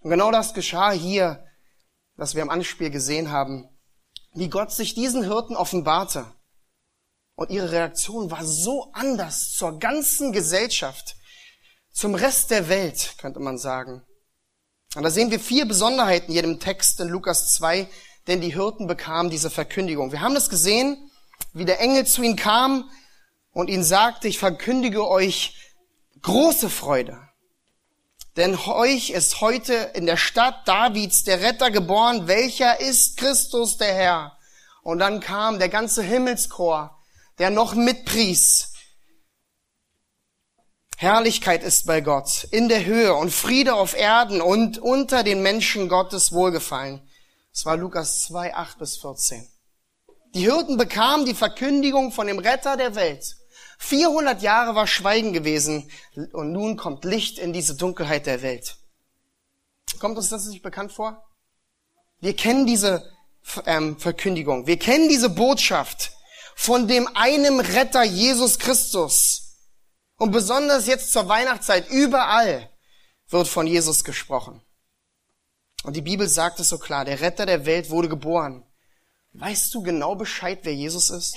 Und 0.00 0.10
genau 0.10 0.30
das 0.30 0.54
geschah 0.54 0.92
hier, 0.92 1.44
was 2.16 2.34
wir 2.34 2.42
im 2.42 2.50
Anspiel 2.50 2.90
gesehen 2.90 3.30
haben, 3.30 3.68
wie 4.34 4.48
Gott 4.48 4.70
sich 4.70 4.94
diesen 4.94 5.24
Hirten 5.24 5.56
offenbarte. 5.56 6.32
Und 7.42 7.50
ihre 7.50 7.72
Reaktion 7.72 8.30
war 8.30 8.44
so 8.44 8.92
anders 8.92 9.50
zur 9.50 9.80
ganzen 9.80 10.30
Gesellschaft, 10.30 11.16
zum 11.90 12.14
Rest 12.14 12.52
der 12.52 12.68
Welt, 12.68 13.16
könnte 13.18 13.40
man 13.40 13.58
sagen. 13.58 14.04
Und 14.94 15.02
da 15.02 15.10
sehen 15.10 15.32
wir 15.32 15.40
vier 15.40 15.66
Besonderheiten 15.66 16.28
in 16.28 16.34
jedem 16.34 16.60
Text 16.60 17.00
in 17.00 17.08
Lukas 17.08 17.52
2, 17.54 17.88
denn 18.28 18.40
die 18.40 18.54
Hirten 18.54 18.86
bekamen 18.86 19.28
diese 19.28 19.50
Verkündigung. 19.50 20.12
Wir 20.12 20.20
haben 20.20 20.36
das 20.36 20.50
gesehen, 20.50 21.10
wie 21.52 21.64
der 21.64 21.80
Engel 21.80 22.06
zu 22.06 22.22
ihnen 22.22 22.36
kam 22.36 22.88
und 23.50 23.68
ihnen 23.68 23.82
sagte, 23.82 24.28
ich 24.28 24.38
verkündige 24.38 25.08
euch 25.08 25.56
große 26.22 26.70
Freude. 26.70 27.18
Denn 28.36 28.56
euch 28.56 29.10
ist 29.10 29.40
heute 29.40 29.74
in 29.94 30.06
der 30.06 30.16
Stadt 30.16 30.68
Davids 30.68 31.24
der 31.24 31.40
Retter 31.40 31.72
geboren, 31.72 32.28
welcher 32.28 32.78
ist 32.78 33.16
Christus 33.16 33.78
der 33.78 33.92
Herr. 33.92 34.38
Und 34.84 35.00
dann 35.00 35.18
kam 35.18 35.58
der 35.58 35.70
ganze 35.70 36.04
Himmelschor 36.04 37.01
der 37.38 37.50
noch 37.50 37.74
mitpries. 37.74 38.72
Herrlichkeit 40.96 41.64
ist 41.64 41.86
bei 41.86 42.00
Gott 42.00 42.44
in 42.52 42.68
der 42.68 42.84
Höhe 42.84 43.14
und 43.14 43.32
Friede 43.32 43.74
auf 43.74 43.96
Erden 43.96 44.40
und 44.40 44.78
unter 44.78 45.24
den 45.24 45.42
Menschen 45.42 45.88
Gottes 45.88 46.32
Wohlgefallen. 46.32 47.02
Das 47.52 47.66
war 47.66 47.76
Lukas 47.76 48.22
2, 48.22 48.54
8 48.54 48.78
bis 48.78 48.98
14. 48.98 49.48
Die 50.34 50.42
Hirten 50.42 50.76
bekamen 50.76 51.26
die 51.26 51.34
Verkündigung 51.34 52.12
von 52.12 52.26
dem 52.26 52.38
Retter 52.38 52.76
der 52.76 52.94
Welt. 52.94 53.36
400 53.78 54.42
Jahre 54.42 54.74
war 54.74 54.86
Schweigen 54.86 55.32
gewesen 55.32 55.90
und 56.32 56.52
nun 56.52 56.76
kommt 56.76 57.04
Licht 57.04 57.38
in 57.38 57.52
diese 57.52 57.74
Dunkelheit 57.74 58.26
der 58.26 58.42
Welt. 58.42 58.76
Kommt 59.98 60.16
uns 60.16 60.30
das 60.30 60.46
nicht 60.46 60.62
bekannt 60.62 60.92
vor? 60.92 61.22
Wir 62.20 62.34
kennen 62.36 62.64
diese 62.64 63.12
ähm, 63.66 63.98
Verkündigung. 63.98 64.66
Wir 64.66 64.78
kennen 64.78 65.08
diese 65.08 65.28
Botschaft 65.28 66.12
von 66.54 66.88
dem 66.88 67.08
einem 67.14 67.60
Retter 67.60 68.02
Jesus 68.02 68.58
Christus. 68.58 69.56
Und 70.16 70.30
besonders 70.30 70.86
jetzt 70.86 71.12
zur 71.12 71.28
Weihnachtszeit, 71.28 71.88
überall 71.90 72.70
wird 73.28 73.48
von 73.48 73.66
Jesus 73.66 74.04
gesprochen. 74.04 74.62
Und 75.82 75.96
die 75.96 76.02
Bibel 76.02 76.28
sagt 76.28 76.60
es 76.60 76.68
so 76.68 76.78
klar, 76.78 77.04
der 77.04 77.20
Retter 77.20 77.46
der 77.46 77.66
Welt 77.66 77.90
wurde 77.90 78.08
geboren. 78.08 78.64
Weißt 79.32 79.74
du 79.74 79.82
genau 79.82 80.14
Bescheid, 80.14 80.60
wer 80.62 80.74
Jesus 80.74 81.10
ist? 81.10 81.36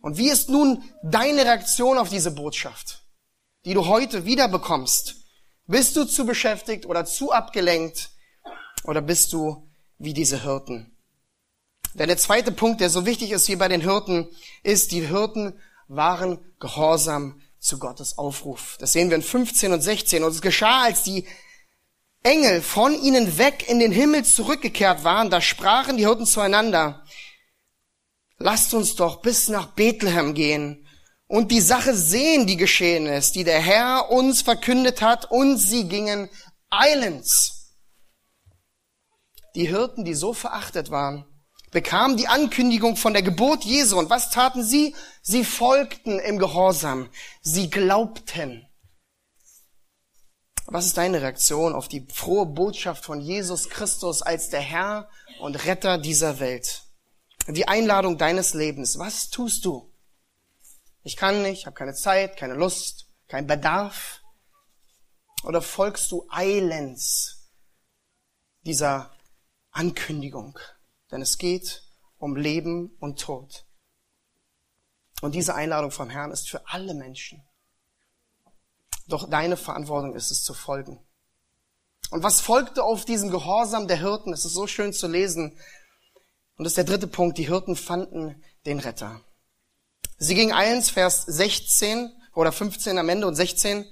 Und 0.00 0.18
wie 0.18 0.28
ist 0.28 0.48
nun 0.48 0.84
deine 1.02 1.44
Reaktion 1.44 1.98
auf 1.98 2.10
diese 2.10 2.30
Botschaft, 2.30 3.02
die 3.64 3.74
du 3.74 3.86
heute 3.86 4.24
wieder 4.24 4.48
bekommst? 4.48 5.16
Bist 5.66 5.96
du 5.96 6.04
zu 6.04 6.26
beschäftigt 6.26 6.86
oder 6.86 7.04
zu 7.04 7.32
abgelenkt 7.32 8.10
oder 8.84 9.00
bist 9.00 9.32
du 9.32 9.68
wie 9.98 10.12
diese 10.12 10.42
Hirten? 10.42 10.95
Denn 11.98 12.08
der 12.08 12.18
zweite 12.18 12.52
Punkt, 12.52 12.80
der 12.80 12.90
so 12.90 13.06
wichtig 13.06 13.30
ist 13.30 13.46
hier 13.46 13.58
bei 13.58 13.68
den 13.68 13.80
Hirten, 13.80 14.28
ist, 14.62 14.92
die 14.92 15.06
Hirten 15.06 15.58
waren 15.88 16.38
gehorsam 16.60 17.40
zu 17.58 17.78
Gottes 17.78 18.18
Aufruf. 18.18 18.76
Das 18.78 18.92
sehen 18.92 19.08
wir 19.08 19.16
in 19.16 19.22
15 19.22 19.72
und 19.72 19.80
16. 19.80 20.22
Und 20.22 20.30
es 20.30 20.42
geschah, 20.42 20.82
als 20.82 21.04
die 21.04 21.26
Engel 22.22 22.60
von 22.60 22.92
ihnen 22.92 23.38
weg 23.38 23.68
in 23.68 23.78
den 23.78 23.92
Himmel 23.92 24.24
zurückgekehrt 24.24 25.04
waren, 25.04 25.30
da 25.30 25.40
sprachen 25.40 25.96
die 25.96 26.04
Hirten 26.04 26.26
zueinander, 26.26 27.04
lasst 28.38 28.74
uns 28.74 28.96
doch 28.96 29.22
bis 29.22 29.48
nach 29.48 29.68
Bethlehem 29.68 30.34
gehen 30.34 30.86
und 31.28 31.50
die 31.50 31.60
Sache 31.60 31.94
sehen, 31.94 32.46
die 32.46 32.56
geschehen 32.56 33.06
ist, 33.06 33.36
die 33.36 33.44
der 33.44 33.60
Herr 33.60 34.10
uns 34.10 34.42
verkündet 34.42 35.02
hat, 35.02 35.30
und 35.30 35.56
sie 35.56 35.88
gingen 35.88 36.28
eilends. 36.68 37.74
Die 39.54 39.68
Hirten, 39.68 40.04
die 40.04 40.14
so 40.14 40.34
verachtet 40.34 40.90
waren, 40.90 41.24
bekamen 41.76 42.16
die 42.16 42.26
Ankündigung 42.26 42.96
von 42.96 43.12
der 43.12 43.20
Geburt 43.20 43.62
Jesu. 43.66 43.98
Und 43.98 44.08
was 44.08 44.30
taten 44.30 44.64
sie? 44.64 44.96
Sie 45.20 45.44
folgten 45.44 46.18
im 46.18 46.38
Gehorsam. 46.38 47.10
Sie 47.42 47.68
glaubten. 47.68 48.66
Was 50.64 50.86
ist 50.86 50.96
deine 50.96 51.20
Reaktion 51.20 51.74
auf 51.74 51.86
die 51.86 52.06
frohe 52.10 52.46
Botschaft 52.46 53.04
von 53.04 53.20
Jesus 53.20 53.68
Christus 53.68 54.22
als 54.22 54.48
der 54.48 54.62
Herr 54.62 55.10
und 55.38 55.66
Retter 55.66 55.98
dieser 55.98 56.40
Welt? 56.40 56.84
Die 57.46 57.68
Einladung 57.68 58.16
deines 58.16 58.54
Lebens. 58.54 58.98
Was 58.98 59.28
tust 59.28 59.66
du? 59.66 59.92
Ich 61.02 61.18
kann 61.18 61.42
nicht, 61.42 61.66
habe 61.66 61.74
keine 61.74 61.92
Zeit, 61.92 62.38
keine 62.38 62.54
Lust, 62.54 63.04
kein 63.28 63.46
Bedarf. 63.46 64.22
Oder 65.44 65.60
folgst 65.60 66.10
du 66.10 66.26
eilends 66.30 67.50
dieser 68.62 69.14
Ankündigung? 69.72 70.58
Denn 71.10 71.22
es 71.22 71.38
geht 71.38 71.82
um 72.18 72.36
Leben 72.36 72.96
und 73.00 73.20
Tod. 73.20 73.66
Und 75.22 75.34
diese 75.34 75.54
Einladung 75.54 75.90
vom 75.90 76.10
Herrn 76.10 76.30
ist 76.30 76.48
für 76.48 76.66
alle 76.68 76.94
Menschen. 76.94 77.42
Doch 79.08 79.28
deine 79.28 79.56
Verantwortung 79.56 80.14
ist 80.14 80.30
es 80.30 80.42
zu 80.42 80.52
folgen. 80.52 81.00
Und 82.10 82.22
was 82.22 82.40
folgte 82.40 82.82
auf 82.82 83.04
diesen 83.04 83.30
Gehorsam 83.30 83.88
der 83.88 83.98
Hirten? 83.98 84.32
Es 84.32 84.44
ist 84.44 84.54
so 84.54 84.66
schön 84.66 84.92
zu 84.92 85.08
lesen. 85.08 85.58
Und 86.56 86.64
das 86.64 86.72
ist 86.72 86.78
der 86.78 86.84
dritte 86.84 87.06
Punkt. 87.06 87.38
Die 87.38 87.46
Hirten 87.48 87.76
fanden 87.76 88.42
den 88.64 88.78
Retter. 88.78 89.20
Sie 90.18 90.34
gingen 90.34 90.52
eins, 90.52 90.90
Vers 90.90 91.24
16 91.26 92.10
oder 92.34 92.52
15 92.52 92.98
am 92.98 93.08
Ende 93.08 93.26
und 93.26 93.34
16 93.34 93.84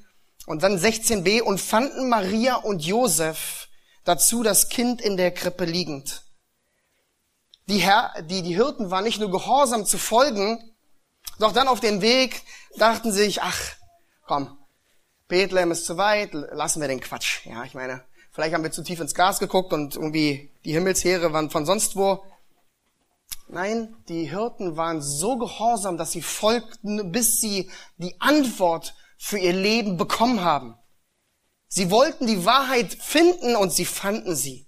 und 0.47 0.62
dann 0.62 0.78
16b 0.78 1.42
und 1.42 1.61
fanden 1.61 2.09
Maria 2.09 2.56
und 2.56 2.85
Josef 2.85 3.68
dazu 4.04 4.42
das 4.42 4.68
Kind 4.68 5.00
in 5.00 5.16
der 5.16 5.33
Krippe 5.33 5.64
liegend. 5.64 6.24
Die, 7.68 7.78
Herr, 7.78 8.12
die, 8.23 8.42
die 8.42 8.54
Hirten 8.54 8.90
waren 8.90 9.04
nicht 9.04 9.21
nur 9.21 9.30
gehorsam 9.30 9.87
zu 9.87 9.99
folgen, 9.99 10.59
doch 11.38 11.52
dann 11.52 11.68
auf 11.68 11.80
den 11.80 12.02
Weg 12.02 12.42
dachten 12.76 13.11
sich, 13.11 13.42
ach, 13.42 13.59
komm, 14.26 14.59
Bethlehem 15.28 15.71
ist 15.71 15.87
zu 15.87 15.97
weit, 15.97 16.33
lassen 16.33 16.80
wir 16.80 16.88
den 16.88 17.00
Quatsch. 17.00 17.47
Ja, 17.47 17.64
ich 17.64 17.75
meine, 17.75 18.04
vielleicht 18.30 18.54
haben 18.54 18.62
wir 18.62 18.73
zu 18.73 18.83
tief 18.83 19.00
ins 19.00 19.14
Gras 19.14 19.38
geguckt 19.38 19.73
und 19.73 19.97
irgendwie 19.97 20.52
die 20.64 20.73
Himmelsheere 20.73 21.33
waren 21.33 21.50
von 21.50 21.64
sonst 21.64 21.97
wo. 21.97 22.25
Nein, 23.49 23.97
die 24.09 24.28
Hirten 24.28 24.76
waren 24.76 25.00
so 25.00 25.38
gehorsam, 25.38 25.97
dass 25.97 26.12
sie 26.12 26.23
folgten, 26.23 27.12
bis 27.12 27.40
sie 27.40 27.70
die 27.96 28.20
Antwort 28.20 28.94
für 29.16 29.38
ihr 29.38 29.53
Leben 29.53 29.96
bekommen 29.96 30.42
haben. 30.42 30.77
Sie 31.68 31.90
wollten 31.90 32.27
die 32.27 32.44
Wahrheit 32.44 32.92
finden 32.92 33.57
und 33.57 33.72
sie 33.72 33.85
fanden 33.85 34.37
sie. 34.37 34.66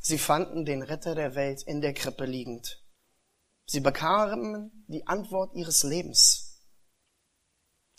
Sie 0.00 0.18
fanden 0.18 0.64
den 0.64 0.82
Retter 0.82 1.14
der 1.14 1.34
Welt 1.34 1.62
in 1.62 1.80
der 1.80 1.92
Krippe 1.92 2.24
liegend. 2.24 2.82
Sie 3.66 3.80
bekamen 3.80 4.84
die 4.88 5.06
Antwort 5.06 5.54
ihres 5.54 5.82
Lebens. 5.82 6.62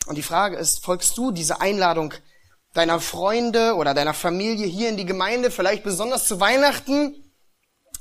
Und 0.08 0.16
die 0.16 0.24
Frage 0.24 0.58
ist, 0.58 0.84
folgst 0.84 1.18
du 1.18 1.32
dieser 1.32 1.62
Einladung 1.62 2.14
deiner 2.74 3.00
Freunde 3.00 3.76
oder 3.76 3.94
deiner 3.94 4.14
Familie 4.14 4.66
hier 4.66 4.90
in 4.90 4.98
die 4.98 5.06
Gemeinde, 5.06 5.52
vielleicht 5.52 5.84
besonders 5.84 6.28
zu 6.28 6.40
Weihnachten, 6.40 7.14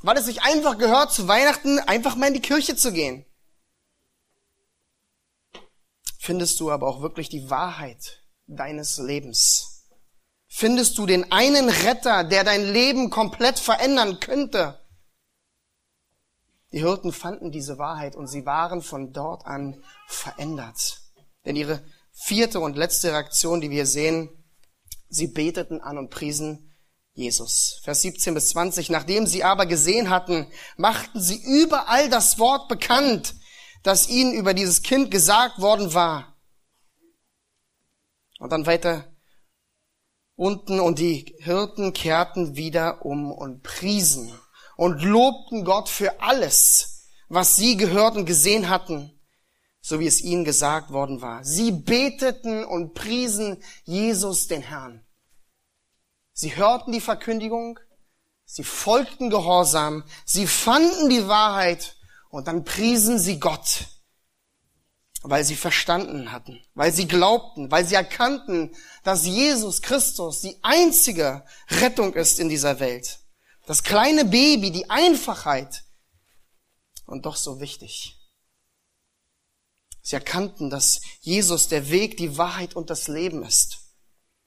weil 0.03 0.17
es 0.17 0.27
sich 0.27 0.43
einfach 0.43 0.79
gehört, 0.79 1.13
zu 1.13 1.29
Weihnachten 1.29 1.79
einfach 1.81 2.17
mal 2.17 2.29
in 2.29 2.35
die 2.35 2.41
Kirche 2.41 2.77
zu 2.77 2.93
gehen? 2.93 3.27
Findest 6.19 6.61
du 6.61 6.71
aber 6.71 6.87
auch 6.87 7.03
wirklich 7.03 7.29
die 7.29 7.51
Wahrheit 7.51 8.23
deines 8.47 8.99
Lebens? 8.99 9.68
Findest 10.49 10.97
du 10.99 11.07
den 11.07 11.31
einen 11.31 11.69
Retter, 11.69 12.25
der 12.25 12.43
dein 12.43 12.73
Leben 12.73 13.11
komplett 13.11 13.59
verändern 13.59 14.19
könnte? 14.19 14.81
Die 16.73 16.81
Hirten 16.81 17.13
fanden 17.13 17.51
diese 17.53 17.79
Wahrheit 17.79 18.17
und 18.17 18.27
sie 18.27 18.45
waren 18.45 18.83
von 18.83 19.13
dort 19.13 19.47
an 19.47 19.83
verändert. 20.07 21.01
Denn 21.45 21.57
ihre 21.57 21.83
vierte 22.13 22.61
und 22.61 22.77
letzte 22.77 23.13
Reaktion, 23.13 23.61
die 23.61 23.71
wir 23.71 23.87
sehen, 23.87 24.29
sie 25.09 25.29
beteten 25.29 25.81
an 25.81 25.99
und 25.99 26.11
priesen 26.11 26.75
Jesus. 27.13 27.81
Vers 27.83 28.03
17 28.03 28.35
bis 28.35 28.51
20. 28.51 28.91
Nachdem 28.91 29.27
sie 29.27 29.45
aber 29.45 29.67
gesehen 29.67 30.09
hatten, 30.11 30.51
machten 30.77 31.21
sie 31.21 31.43
überall 31.43 32.09
das 32.09 32.39
Wort 32.39 32.69
bekannt, 32.69 33.35
das 33.83 34.09
ihnen 34.09 34.33
über 34.33 34.55
dieses 34.55 34.83
Kind 34.83 35.11
gesagt 35.11 35.61
worden 35.61 35.95
war. 35.95 36.37
Und 38.39 38.51
dann 38.51 38.67
weiter 38.67 39.05
unten 40.39 40.81
und 40.81 40.99
die 40.99 41.35
Hirten 41.41 41.93
kehrten 41.93 42.57
wieder 42.57 43.05
um 43.05 43.31
und 43.31 43.63
priesen 43.63 44.33
und 44.77 45.03
lobten 45.03 45.65
Gott 45.65 45.91
für 45.91 46.23
alles, 46.23 47.09
was 47.29 47.57
sie 47.57 47.77
gehört 47.77 48.17
und 48.17 48.25
gesehen 48.25 48.71
hatten 48.71 49.13
so 49.89 50.01
wie 50.01 50.07
es 50.07 50.21
ihnen 50.21 50.45
gesagt 50.45 50.91
worden 50.91 51.23
war. 51.23 51.45
Sie 51.45 51.73
beteten 51.73 52.63
und 52.63 52.93
priesen 52.93 53.63
Jesus 53.85 54.47
den 54.47 54.61
Herrn. 54.61 55.03
Sie 56.35 56.57
hörten 56.57 56.93
die 56.93 57.01
Verkündigung, 57.01 57.81
sie 58.45 58.65
folgten 58.65 59.31
Gehorsam, 59.31 60.05
sie 60.27 60.47
fanden 60.47 61.09
die 61.09 61.27
Wahrheit 61.27 61.97
und 62.29 62.49
dann 62.49 62.65
priesen 62.65 63.19
sie 63.19 63.41
Gott, 63.41 63.87
weil 65.31 65.45
sie 65.45 65.57
verstanden 65.57 66.33
hatten, 66.33 66.63
weil 66.75 66.93
sie 66.93 67.07
glaubten, 67.07 67.71
weil 67.71 67.87
sie 67.87 67.95
erkannten, 67.95 68.75
dass 69.05 69.27
Jesus 69.27 69.83
Christus 69.83 70.41
die 70.41 70.59
einzige 70.63 71.45
Rettung 71.71 72.15
ist 72.15 72.39
in 72.39 72.49
dieser 72.49 72.81
Welt. 72.81 73.21
Das 73.67 73.83
kleine 73.83 74.25
Baby, 74.25 74.71
die 74.71 74.89
Einfachheit 74.89 75.85
und 77.07 77.27
doch 77.27 77.37
so 77.37 77.61
wichtig. 77.61 78.17
Sie 80.01 80.15
erkannten, 80.15 80.71
dass 80.71 81.03
Jesus 81.21 81.69
der 81.69 81.91
Weg, 81.91 82.17
die 82.17 82.39
Wahrheit 82.39 82.75
und 82.75 82.89
das 82.89 83.09
Leben 83.09 83.43
ist. 83.43 83.79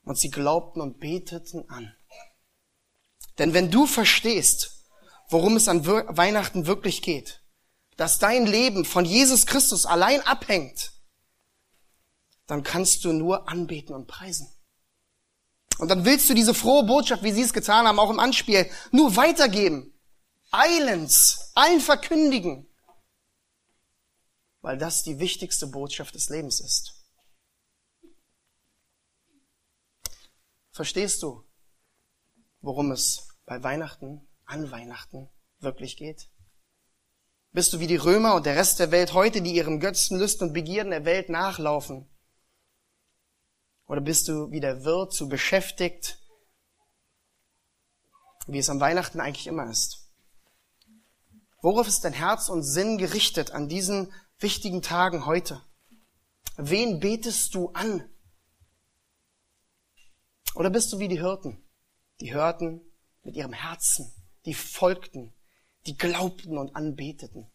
Und 0.02 0.18
sie 0.18 0.30
glaubten 0.30 0.80
und 0.80 0.98
beteten 0.98 1.68
an. 1.68 1.94
Denn 3.38 3.54
wenn 3.54 3.70
du 3.70 3.86
verstehst, 3.86 4.88
worum 5.28 5.56
es 5.56 5.68
an 5.68 5.86
Weihnachten 5.86 6.66
wirklich 6.66 7.02
geht, 7.02 7.41
dass 8.02 8.18
dein 8.18 8.46
Leben 8.46 8.84
von 8.84 9.04
Jesus 9.04 9.46
Christus 9.46 9.86
allein 9.86 10.20
abhängt, 10.22 10.92
dann 12.46 12.62
kannst 12.62 13.04
du 13.04 13.12
nur 13.12 13.48
anbeten 13.48 13.94
und 13.94 14.08
preisen. 14.08 14.52
Und 15.78 15.88
dann 15.88 16.04
willst 16.04 16.28
du 16.28 16.34
diese 16.34 16.52
frohe 16.52 16.84
Botschaft, 16.84 17.22
wie 17.22 17.32
sie 17.32 17.42
es 17.42 17.52
getan 17.52 17.86
haben, 17.86 17.98
auch 17.98 18.10
im 18.10 18.18
Anspiel, 18.18 18.68
nur 18.90 19.16
weitergeben. 19.16 19.98
Eilends, 20.50 21.52
allen 21.54 21.80
verkündigen 21.80 22.68
weil 24.62 24.78
das 24.78 25.02
die 25.02 25.18
wichtigste 25.18 25.66
Botschaft 25.66 26.14
des 26.14 26.30
Lebens 26.30 26.60
ist. 26.60 26.94
Verstehst 30.70 31.22
du, 31.22 31.44
worum 32.60 32.92
es 32.92 33.28
bei 33.44 33.62
Weihnachten, 33.62 34.26
an 34.44 34.70
Weihnachten 34.70 35.28
wirklich 35.58 35.96
geht? 35.96 36.30
Bist 37.52 37.74
du 37.74 37.80
wie 37.80 37.86
die 37.86 37.96
Römer 37.96 38.34
und 38.34 38.46
der 38.46 38.56
Rest 38.56 38.78
der 38.78 38.90
Welt 38.90 39.12
heute, 39.12 39.42
die 39.42 39.54
ihren 39.54 39.78
Götzen, 39.78 40.18
Lüsten 40.18 40.48
und 40.48 40.54
Begierden 40.54 40.90
der 40.90 41.04
Welt 41.04 41.28
nachlaufen? 41.28 42.08
Oder 43.86 44.00
bist 44.00 44.28
du 44.28 44.50
wie 44.50 44.60
der 44.60 44.84
Wirt 44.84 45.12
zu 45.12 45.28
beschäftigt, 45.28 46.18
wie 48.46 48.58
es 48.58 48.70
am 48.70 48.80
Weihnachten 48.80 49.20
eigentlich 49.20 49.46
immer 49.46 49.68
ist? 49.68 50.08
Worauf 51.60 51.86
ist 51.86 52.04
dein 52.04 52.14
Herz 52.14 52.48
und 52.48 52.62
Sinn 52.62 52.96
gerichtet 52.96 53.50
an 53.50 53.68
diesen 53.68 54.12
wichtigen 54.38 54.80
Tagen 54.80 55.26
heute? 55.26 55.62
Wen 56.56 57.00
betest 57.00 57.54
du 57.54 57.68
an? 57.72 58.08
Oder 60.54 60.70
bist 60.70 60.90
du 60.92 60.98
wie 60.98 61.08
die 61.08 61.20
Hirten, 61.20 61.62
Die 62.20 62.32
hörten 62.32 62.80
mit 63.22 63.36
ihrem 63.36 63.52
Herzen, 63.52 64.10
die 64.46 64.54
folgten, 64.54 65.34
die 65.86 65.96
glaubten 65.96 66.58
und 66.58 66.76
anbeteten. 66.76 67.50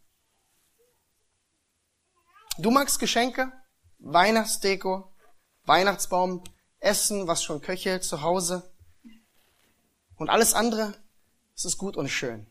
Du 2.57 2.71
magst 2.71 2.99
Geschenke, 2.99 3.51
Weihnachtsdeko, 3.99 5.13
Weihnachtsbaum, 5.63 6.43
Essen, 6.79 7.27
was 7.27 7.43
schon 7.43 7.61
köchelt 7.61 8.03
zu 8.03 8.21
Hause. 8.21 8.73
Und 10.15 10.29
alles 10.29 10.53
andere, 10.53 10.93
es 11.55 11.65
ist 11.65 11.77
gut 11.77 11.97
und 11.97 12.09
schön. 12.09 12.47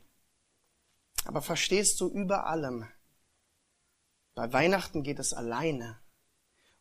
Aber 1.24 1.42
verstehst 1.42 2.00
du 2.00 2.08
über 2.08 2.46
allem, 2.46 2.88
bei 4.34 4.52
Weihnachten 4.52 5.02
geht 5.02 5.18
es 5.18 5.32
alleine 5.32 6.00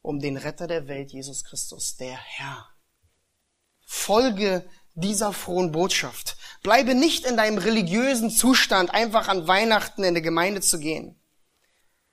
um 0.01 0.19
den 0.19 0.37
Retter 0.37 0.67
der 0.67 0.87
Welt, 0.87 1.11
Jesus 1.11 1.43
Christus, 1.43 1.95
der 1.95 2.15
Herr. 2.15 2.69
Folge 3.85 4.69
dieser 4.93 5.33
frohen 5.33 5.71
Botschaft. 5.71 6.34
Bleibe 6.65 6.95
nicht 6.95 7.27
in 7.27 7.37
deinem 7.37 7.59
religiösen 7.59 8.31
Zustand, 8.31 8.89
einfach 8.89 9.27
an 9.27 9.47
Weihnachten 9.47 10.03
in 10.03 10.15
der 10.15 10.23
Gemeinde 10.23 10.61
zu 10.61 10.79
gehen 10.79 11.15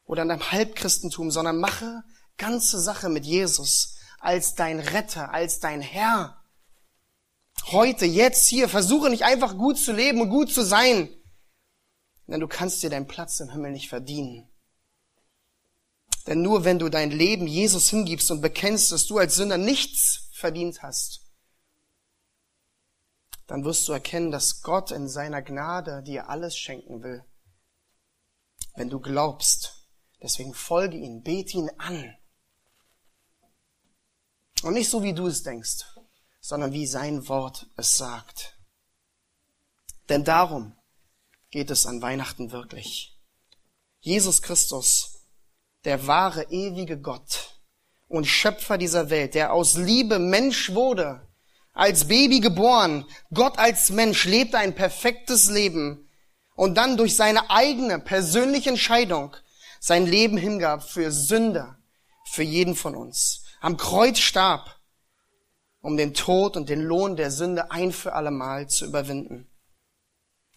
oder 0.05 0.25
in 0.25 0.29
deinem 0.29 0.53
Halbchristentum, 0.53 1.31
sondern 1.31 1.59
mache 1.59 2.05
ganze 2.37 2.79
Sache 2.79 3.09
mit 3.09 3.25
Jesus 3.25 3.97
als 4.19 4.55
dein 4.55 4.79
Retter, 4.79 5.33
als 5.33 5.61
dein 5.61 5.81
Herr. 5.81 6.45
Heute, 7.69 8.05
jetzt, 8.05 8.47
hier, 8.47 8.69
versuche 8.69 9.09
nicht 9.09 9.25
einfach 9.25 9.57
gut 9.57 9.79
zu 9.79 9.91
leben 9.91 10.21
und 10.21 10.29
gut 10.29 10.53
zu 10.53 10.63
sein, 10.63 11.09
denn 12.27 12.41
du 12.41 12.47
kannst 12.47 12.83
dir 12.83 12.91
deinen 12.91 13.09
Platz 13.09 13.41
im 13.41 13.49
Himmel 13.49 13.73
nicht 13.73 13.89
verdienen. 13.89 14.51
Denn 16.27 16.43
nur 16.43 16.67
wenn 16.67 16.79
du 16.79 16.91
dein 16.91 17.11
Leben 17.11 17.47
Jesus 17.47 17.89
hingibst 17.89 18.31
und 18.31 18.43
bekennst, 18.43 18.93
dass 18.93 19.07
du 19.07 19.17
als 19.17 19.37
Sünder 19.37 19.57
nichts 19.57 20.29
verdient 20.35 20.83
hast, 20.83 21.22
dann 23.53 23.67
wirst 23.67 23.87
du 23.87 23.93
erkennen, 23.93 24.31
dass 24.31 24.63
Gott 24.63 24.93
in 24.93 25.11
seiner 25.11 25.43
Gnade 25.43 26.03
dir 26.03 26.31
alles 26.31 26.57
schenken 26.57 27.03
will. 27.03 27.23
Wenn 28.77 28.89
du 28.89 28.99
glaubst, 28.99 29.91
deswegen 30.23 30.55
folge 30.55 30.97
ihn, 30.97 31.23
bete 31.23 31.59
ihn 31.59 31.71
an. 31.77 32.17
Und 34.63 34.73
nicht 34.73 34.89
so, 34.89 35.03
wie 35.03 35.13
du 35.13 35.27
es 35.27 35.43
denkst, 35.43 35.85
sondern 36.41 36.73
wie 36.73 36.87
sein 36.87 37.29
Wort 37.29 37.67
es 37.77 37.99
sagt. 37.99 38.59
Denn 40.09 40.25
darum 40.25 40.75
geht 41.51 41.71
es 41.71 41.85
an 41.85 42.01
Weihnachten 42.01 42.53
wirklich. 42.53 43.21
Jesus 44.01 44.41
Christus, 44.41 45.27
der 45.85 46.07
wahre, 46.07 46.45
ewige 46.45 46.99
Gott 46.99 47.61
und 48.09 48.25
Schöpfer 48.25 48.79
dieser 48.79 49.11
Welt, 49.11 49.35
der 49.35 49.53
aus 49.53 49.75
Liebe 49.75 50.19
Mensch 50.19 50.73
wurde, 50.73 51.31
als 51.73 52.07
Baby 52.07 52.41
geboren, 52.41 53.07
Gott 53.33 53.59
als 53.59 53.91
Mensch 53.91 54.25
lebte 54.25 54.59
ein 54.59 54.75
perfektes 54.75 55.51
Leben 55.51 56.09
und 56.55 56.75
dann 56.77 56.97
durch 56.97 57.17
seine 57.17 57.51
eigene 57.51 57.99
persönliche 57.99 58.71
Entscheidung 58.71 59.35
sein 59.81 60.07
Leben 60.07 60.37
hingab 60.37 60.89
für 60.89 61.11
Sünder, 61.11 61.79
für 62.31 62.43
jeden 62.43 62.77
von 62.77 62.95
uns. 62.95 63.45
Am 63.61 63.77
Kreuz 63.77 64.19
starb, 64.19 64.79
um 65.81 65.97
den 65.97 66.15
Tod 66.15 66.57
und 66.57 66.69
den 66.69 66.81
Lohn 66.81 67.17
der 67.17 67.31
Sünde 67.31 67.71
ein 67.71 67.91
für 67.91 68.13
allemal 68.13 68.69
zu 68.69 68.85
überwinden. 68.85 69.49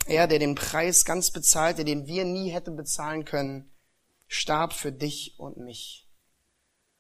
Er, 0.06 0.28
der 0.28 0.38
den 0.38 0.54
Preis 0.54 1.06
ganz 1.06 1.32
bezahlte, 1.32 1.86
den 1.86 2.06
wir 2.06 2.26
nie 2.26 2.52
hätten 2.52 2.76
bezahlen 2.76 3.26
können, 3.26 3.72
starb 4.28 4.74
für 4.74 4.92
dich 4.92 5.36
und 5.40 5.58
mich. 5.58 6.08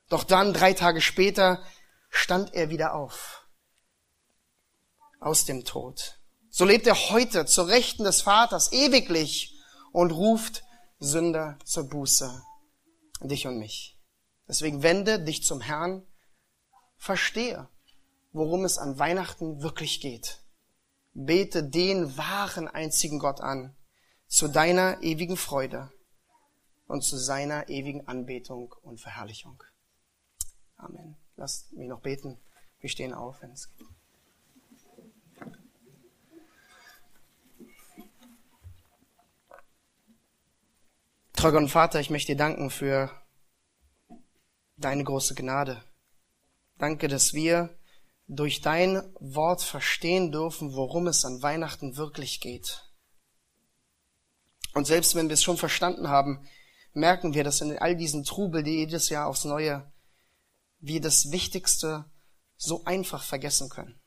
Doch 0.10 0.23
dann, 0.23 0.54
drei 0.54 0.73
Tage 0.73 1.01
später, 1.01 1.62
stand 2.10 2.54
er 2.54 2.69
wieder 2.69 2.95
auf 2.95 3.44
aus 5.19 5.45
dem 5.45 5.65
Tod. 5.65 6.19
So 6.49 6.65
lebt 6.65 6.88
er 6.88 6.95
heute 7.10 7.45
zur 7.45 7.67
Rechten 7.67 8.04
des 8.04 8.21
Vaters 8.21 8.71
ewiglich 8.71 9.54
und 9.91 10.12
ruft 10.12 10.63
Sünder 10.99 11.58
zur 11.65 11.89
Buße, 11.89 12.43
dich 13.21 13.47
und 13.47 13.58
mich. 13.58 13.99
Deswegen 14.47 14.84
wende 14.84 15.19
dich 15.19 15.43
zum 15.43 15.62
Herrn, 15.62 16.06
verstehe, 16.97 17.67
worum 18.32 18.65
es 18.65 18.78
an 18.78 18.99
Weihnachten 18.99 19.62
wirklich 19.62 20.01
geht. 20.01 20.41
Bete 21.13 21.63
den 21.63 22.17
wahren 22.17 22.67
einzigen 22.67 23.19
Gott 23.19 23.41
an, 23.41 23.75
zu 24.28 24.47
deiner 24.47 25.01
ewigen 25.01 25.38
Freude 25.38 25.91
und 26.88 27.04
zu 27.04 27.17
seiner 27.17 27.69
ewigen 27.69 28.08
Anbetung 28.08 28.73
und 28.82 28.99
Verherrlichung. 28.99 29.62
Amen. 30.78 31.15
Lasst 31.36 31.73
mich 31.73 31.88
noch 31.88 32.01
beten. 32.01 32.39
Wir 32.80 32.89
stehen 32.89 33.13
auf, 33.13 33.41
wenn 33.41 33.51
es 33.51 33.73
geht. 33.75 33.94
Treuer 41.45 41.58
und 41.58 41.69
Vater, 41.69 41.99
ich 41.99 42.10
möchte 42.10 42.31
dir 42.31 42.39
danken 42.39 42.71
für 42.71 43.12
deine 44.77 45.03
große 45.03 45.36
Gnade. 45.36 45.84
Danke, 46.79 47.08
dass 47.08 47.36
wir 47.36 47.77
durch 48.25 48.62
dein 48.62 49.13
Wort 49.19 49.62
verstehen 49.62 50.31
dürfen, 50.31 50.73
worum 50.73 51.05
es 51.05 51.23
an 51.23 51.43
Weihnachten 51.43 51.97
wirklich 51.97 52.41
geht. 52.41 52.89
Und 54.73 54.88
selbst 54.88 55.13
wenn 55.13 55.29
wir 55.29 55.36
es 55.36 55.43
schon 55.43 55.58
verstanden 55.58 56.10
haben, 56.10 56.49
merken 56.93 57.36
wir, 57.36 57.43
dass 57.43 57.62
in 57.62 57.77
all 57.77 57.95
diesen 57.95 58.23
Trubel, 58.23 58.63
die 58.63 58.77
jedes 58.77 59.10
Jahr 59.10 59.27
aufs 59.27 59.45
Neue, 59.45 59.93
wir 60.79 60.99
das 60.99 61.29
Wichtigste 61.29 62.05
so 62.58 62.86
einfach 62.86 63.23
vergessen 63.23 63.69
können. 63.69 64.01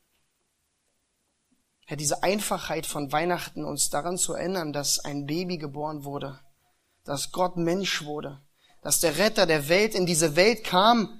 Ja, 1.87 1.95
diese 1.95 2.21
Einfachheit 2.21 2.85
von 2.85 3.13
Weihnachten, 3.13 3.63
uns 3.63 3.89
daran 3.89 4.17
zu 4.17 4.33
erinnern, 4.33 4.73
dass 4.73 4.99
ein 4.99 5.25
Baby 5.25 5.57
geboren 5.57 6.03
wurde, 6.03 6.41
dass 7.09 7.31
Gott 7.31 7.57
Mensch 7.57 8.05
wurde, 8.05 8.39
dass 8.83 8.99
der 8.99 9.17
Retter 9.17 9.47
der 9.47 9.67
Welt 9.67 9.95
in 9.95 10.05
diese 10.05 10.35
Welt 10.35 10.63
kam, 10.63 11.19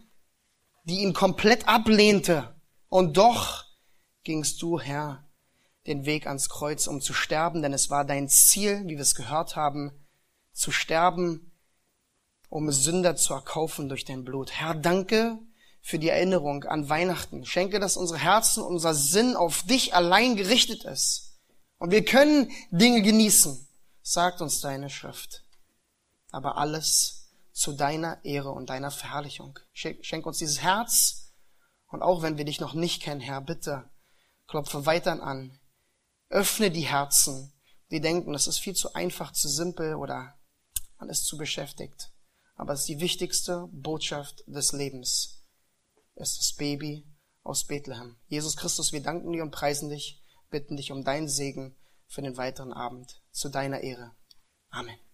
die 0.83 0.99
ihn 0.99 1.13
komplett 1.13 1.67
ablehnte. 1.67 2.55
Und 2.89 3.17
doch 3.17 3.65
gingst 4.23 4.61
du, 4.61 4.79
Herr, 4.79 5.27
den 5.87 6.05
Weg 6.05 6.27
ans 6.27 6.47
Kreuz, 6.47 6.85
um 6.85 7.01
zu 7.01 7.13
sterben, 7.13 7.63
denn 7.63 7.73
es 7.73 7.89
war 7.89 8.05
dein 8.05 8.29
Ziel, 8.29 8.83
wie 8.85 8.97
wir 8.97 9.01
es 9.01 9.15
gehört 9.15 9.55
haben, 9.55 9.91
zu 10.53 10.71
sterben, 10.71 11.51
um 12.49 12.71
Sünder 12.71 13.15
zu 13.15 13.33
erkaufen 13.33 13.89
durch 13.89 14.05
dein 14.05 14.23
Blut. 14.23 14.51
Herr, 14.51 14.75
danke 14.75 15.39
für 15.81 15.97
die 15.97 16.09
Erinnerung 16.09 16.65
an 16.65 16.87
Weihnachten. 16.87 17.45
Schenke, 17.45 17.79
dass 17.79 17.97
unsere 17.97 18.19
Herzen, 18.19 18.61
unser 18.61 18.93
Sinn 18.93 19.35
auf 19.35 19.63
dich 19.63 19.95
allein 19.95 20.35
gerichtet 20.35 20.83
ist. 20.85 21.39
Und 21.79 21.89
wir 21.89 22.05
können 22.05 22.51
Dinge 22.69 23.01
genießen, 23.01 23.67
sagt 24.03 24.41
uns 24.41 24.61
deine 24.61 24.91
Schrift 24.91 25.48
aber 26.31 26.57
alles 26.57 27.29
zu 27.51 27.73
deiner 27.73 28.23
Ehre 28.23 28.51
und 28.51 28.69
deiner 28.69 28.91
Verherrlichung. 28.91 29.59
Schenk 29.73 30.25
uns 30.25 30.37
dieses 30.37 30.61
Herz 30.61 31.33
und 31.87 32.01
auch 32.01 32.21
wenn 32.21 32.37
wir 32.37 32.45
dich 32.45 32.59
noch 32.59 32.73
nicht 32.73 33.01
kennen, 33.01 33.21
Herr, 33.21 33.41
bitte 33.41 33.89
klopfe 34.47 34.85
weiter 34.85 35.21
an. 35.21 35.59
Öffne 36.29 36.71
die 36.71 36.87
Herzen, 36.87 37.53
die 37.91 38.01
denken, 38.01 38.33
das 38.33 38.47
ist 38.47 38.59
viel 38.59 38.75
zu 38.75 38.93
einfach, 38.93 39.31
zu 39.31 39.47
simpel 39.47 39.95
oder 39.95 40.37
man 40.99 41.09
ist 41.09 41.25
zu 41.25 41.37
beschäftigt. 41.37 42.11
Aber 42.55 42.73
es 42.73 42.81
ist 42.81 42.89
die 42.89 42.99
wichtigste 42.99 43.67
Botschaft 43.71 44.43
des 44.45 44.73
Lebens. 44.73 45.43
Es 46.15 46.31
ist 46.31 46.39
das 46.39 46.53
Baby 46.53 47.07
aus 47.43 47.65
Bethlehem. 47.65 48.17
Jesus 48.27 48.57
Christus, 48.57 48.91
wir 48.91 49.01
danken 49.01 49.31
dir 49.31 49.43
und 49.43 49.51
preisen 49.51 49.89
dich, 49.89 50.21
bitten 50.49 50.77
dich 50.77 50.91
um 50.91 51.03
deinen 51.03 51.29
Segen 51.29 51.75
für 52.07 52.21
den 52.21 52.37
weiteren 52.37 52.73
Abend. 52.73 53.21
Zu 53.31 53.49
deiner 53.49 53.79
Ehre. 53.79 54.11
Amen. 54.69 55.08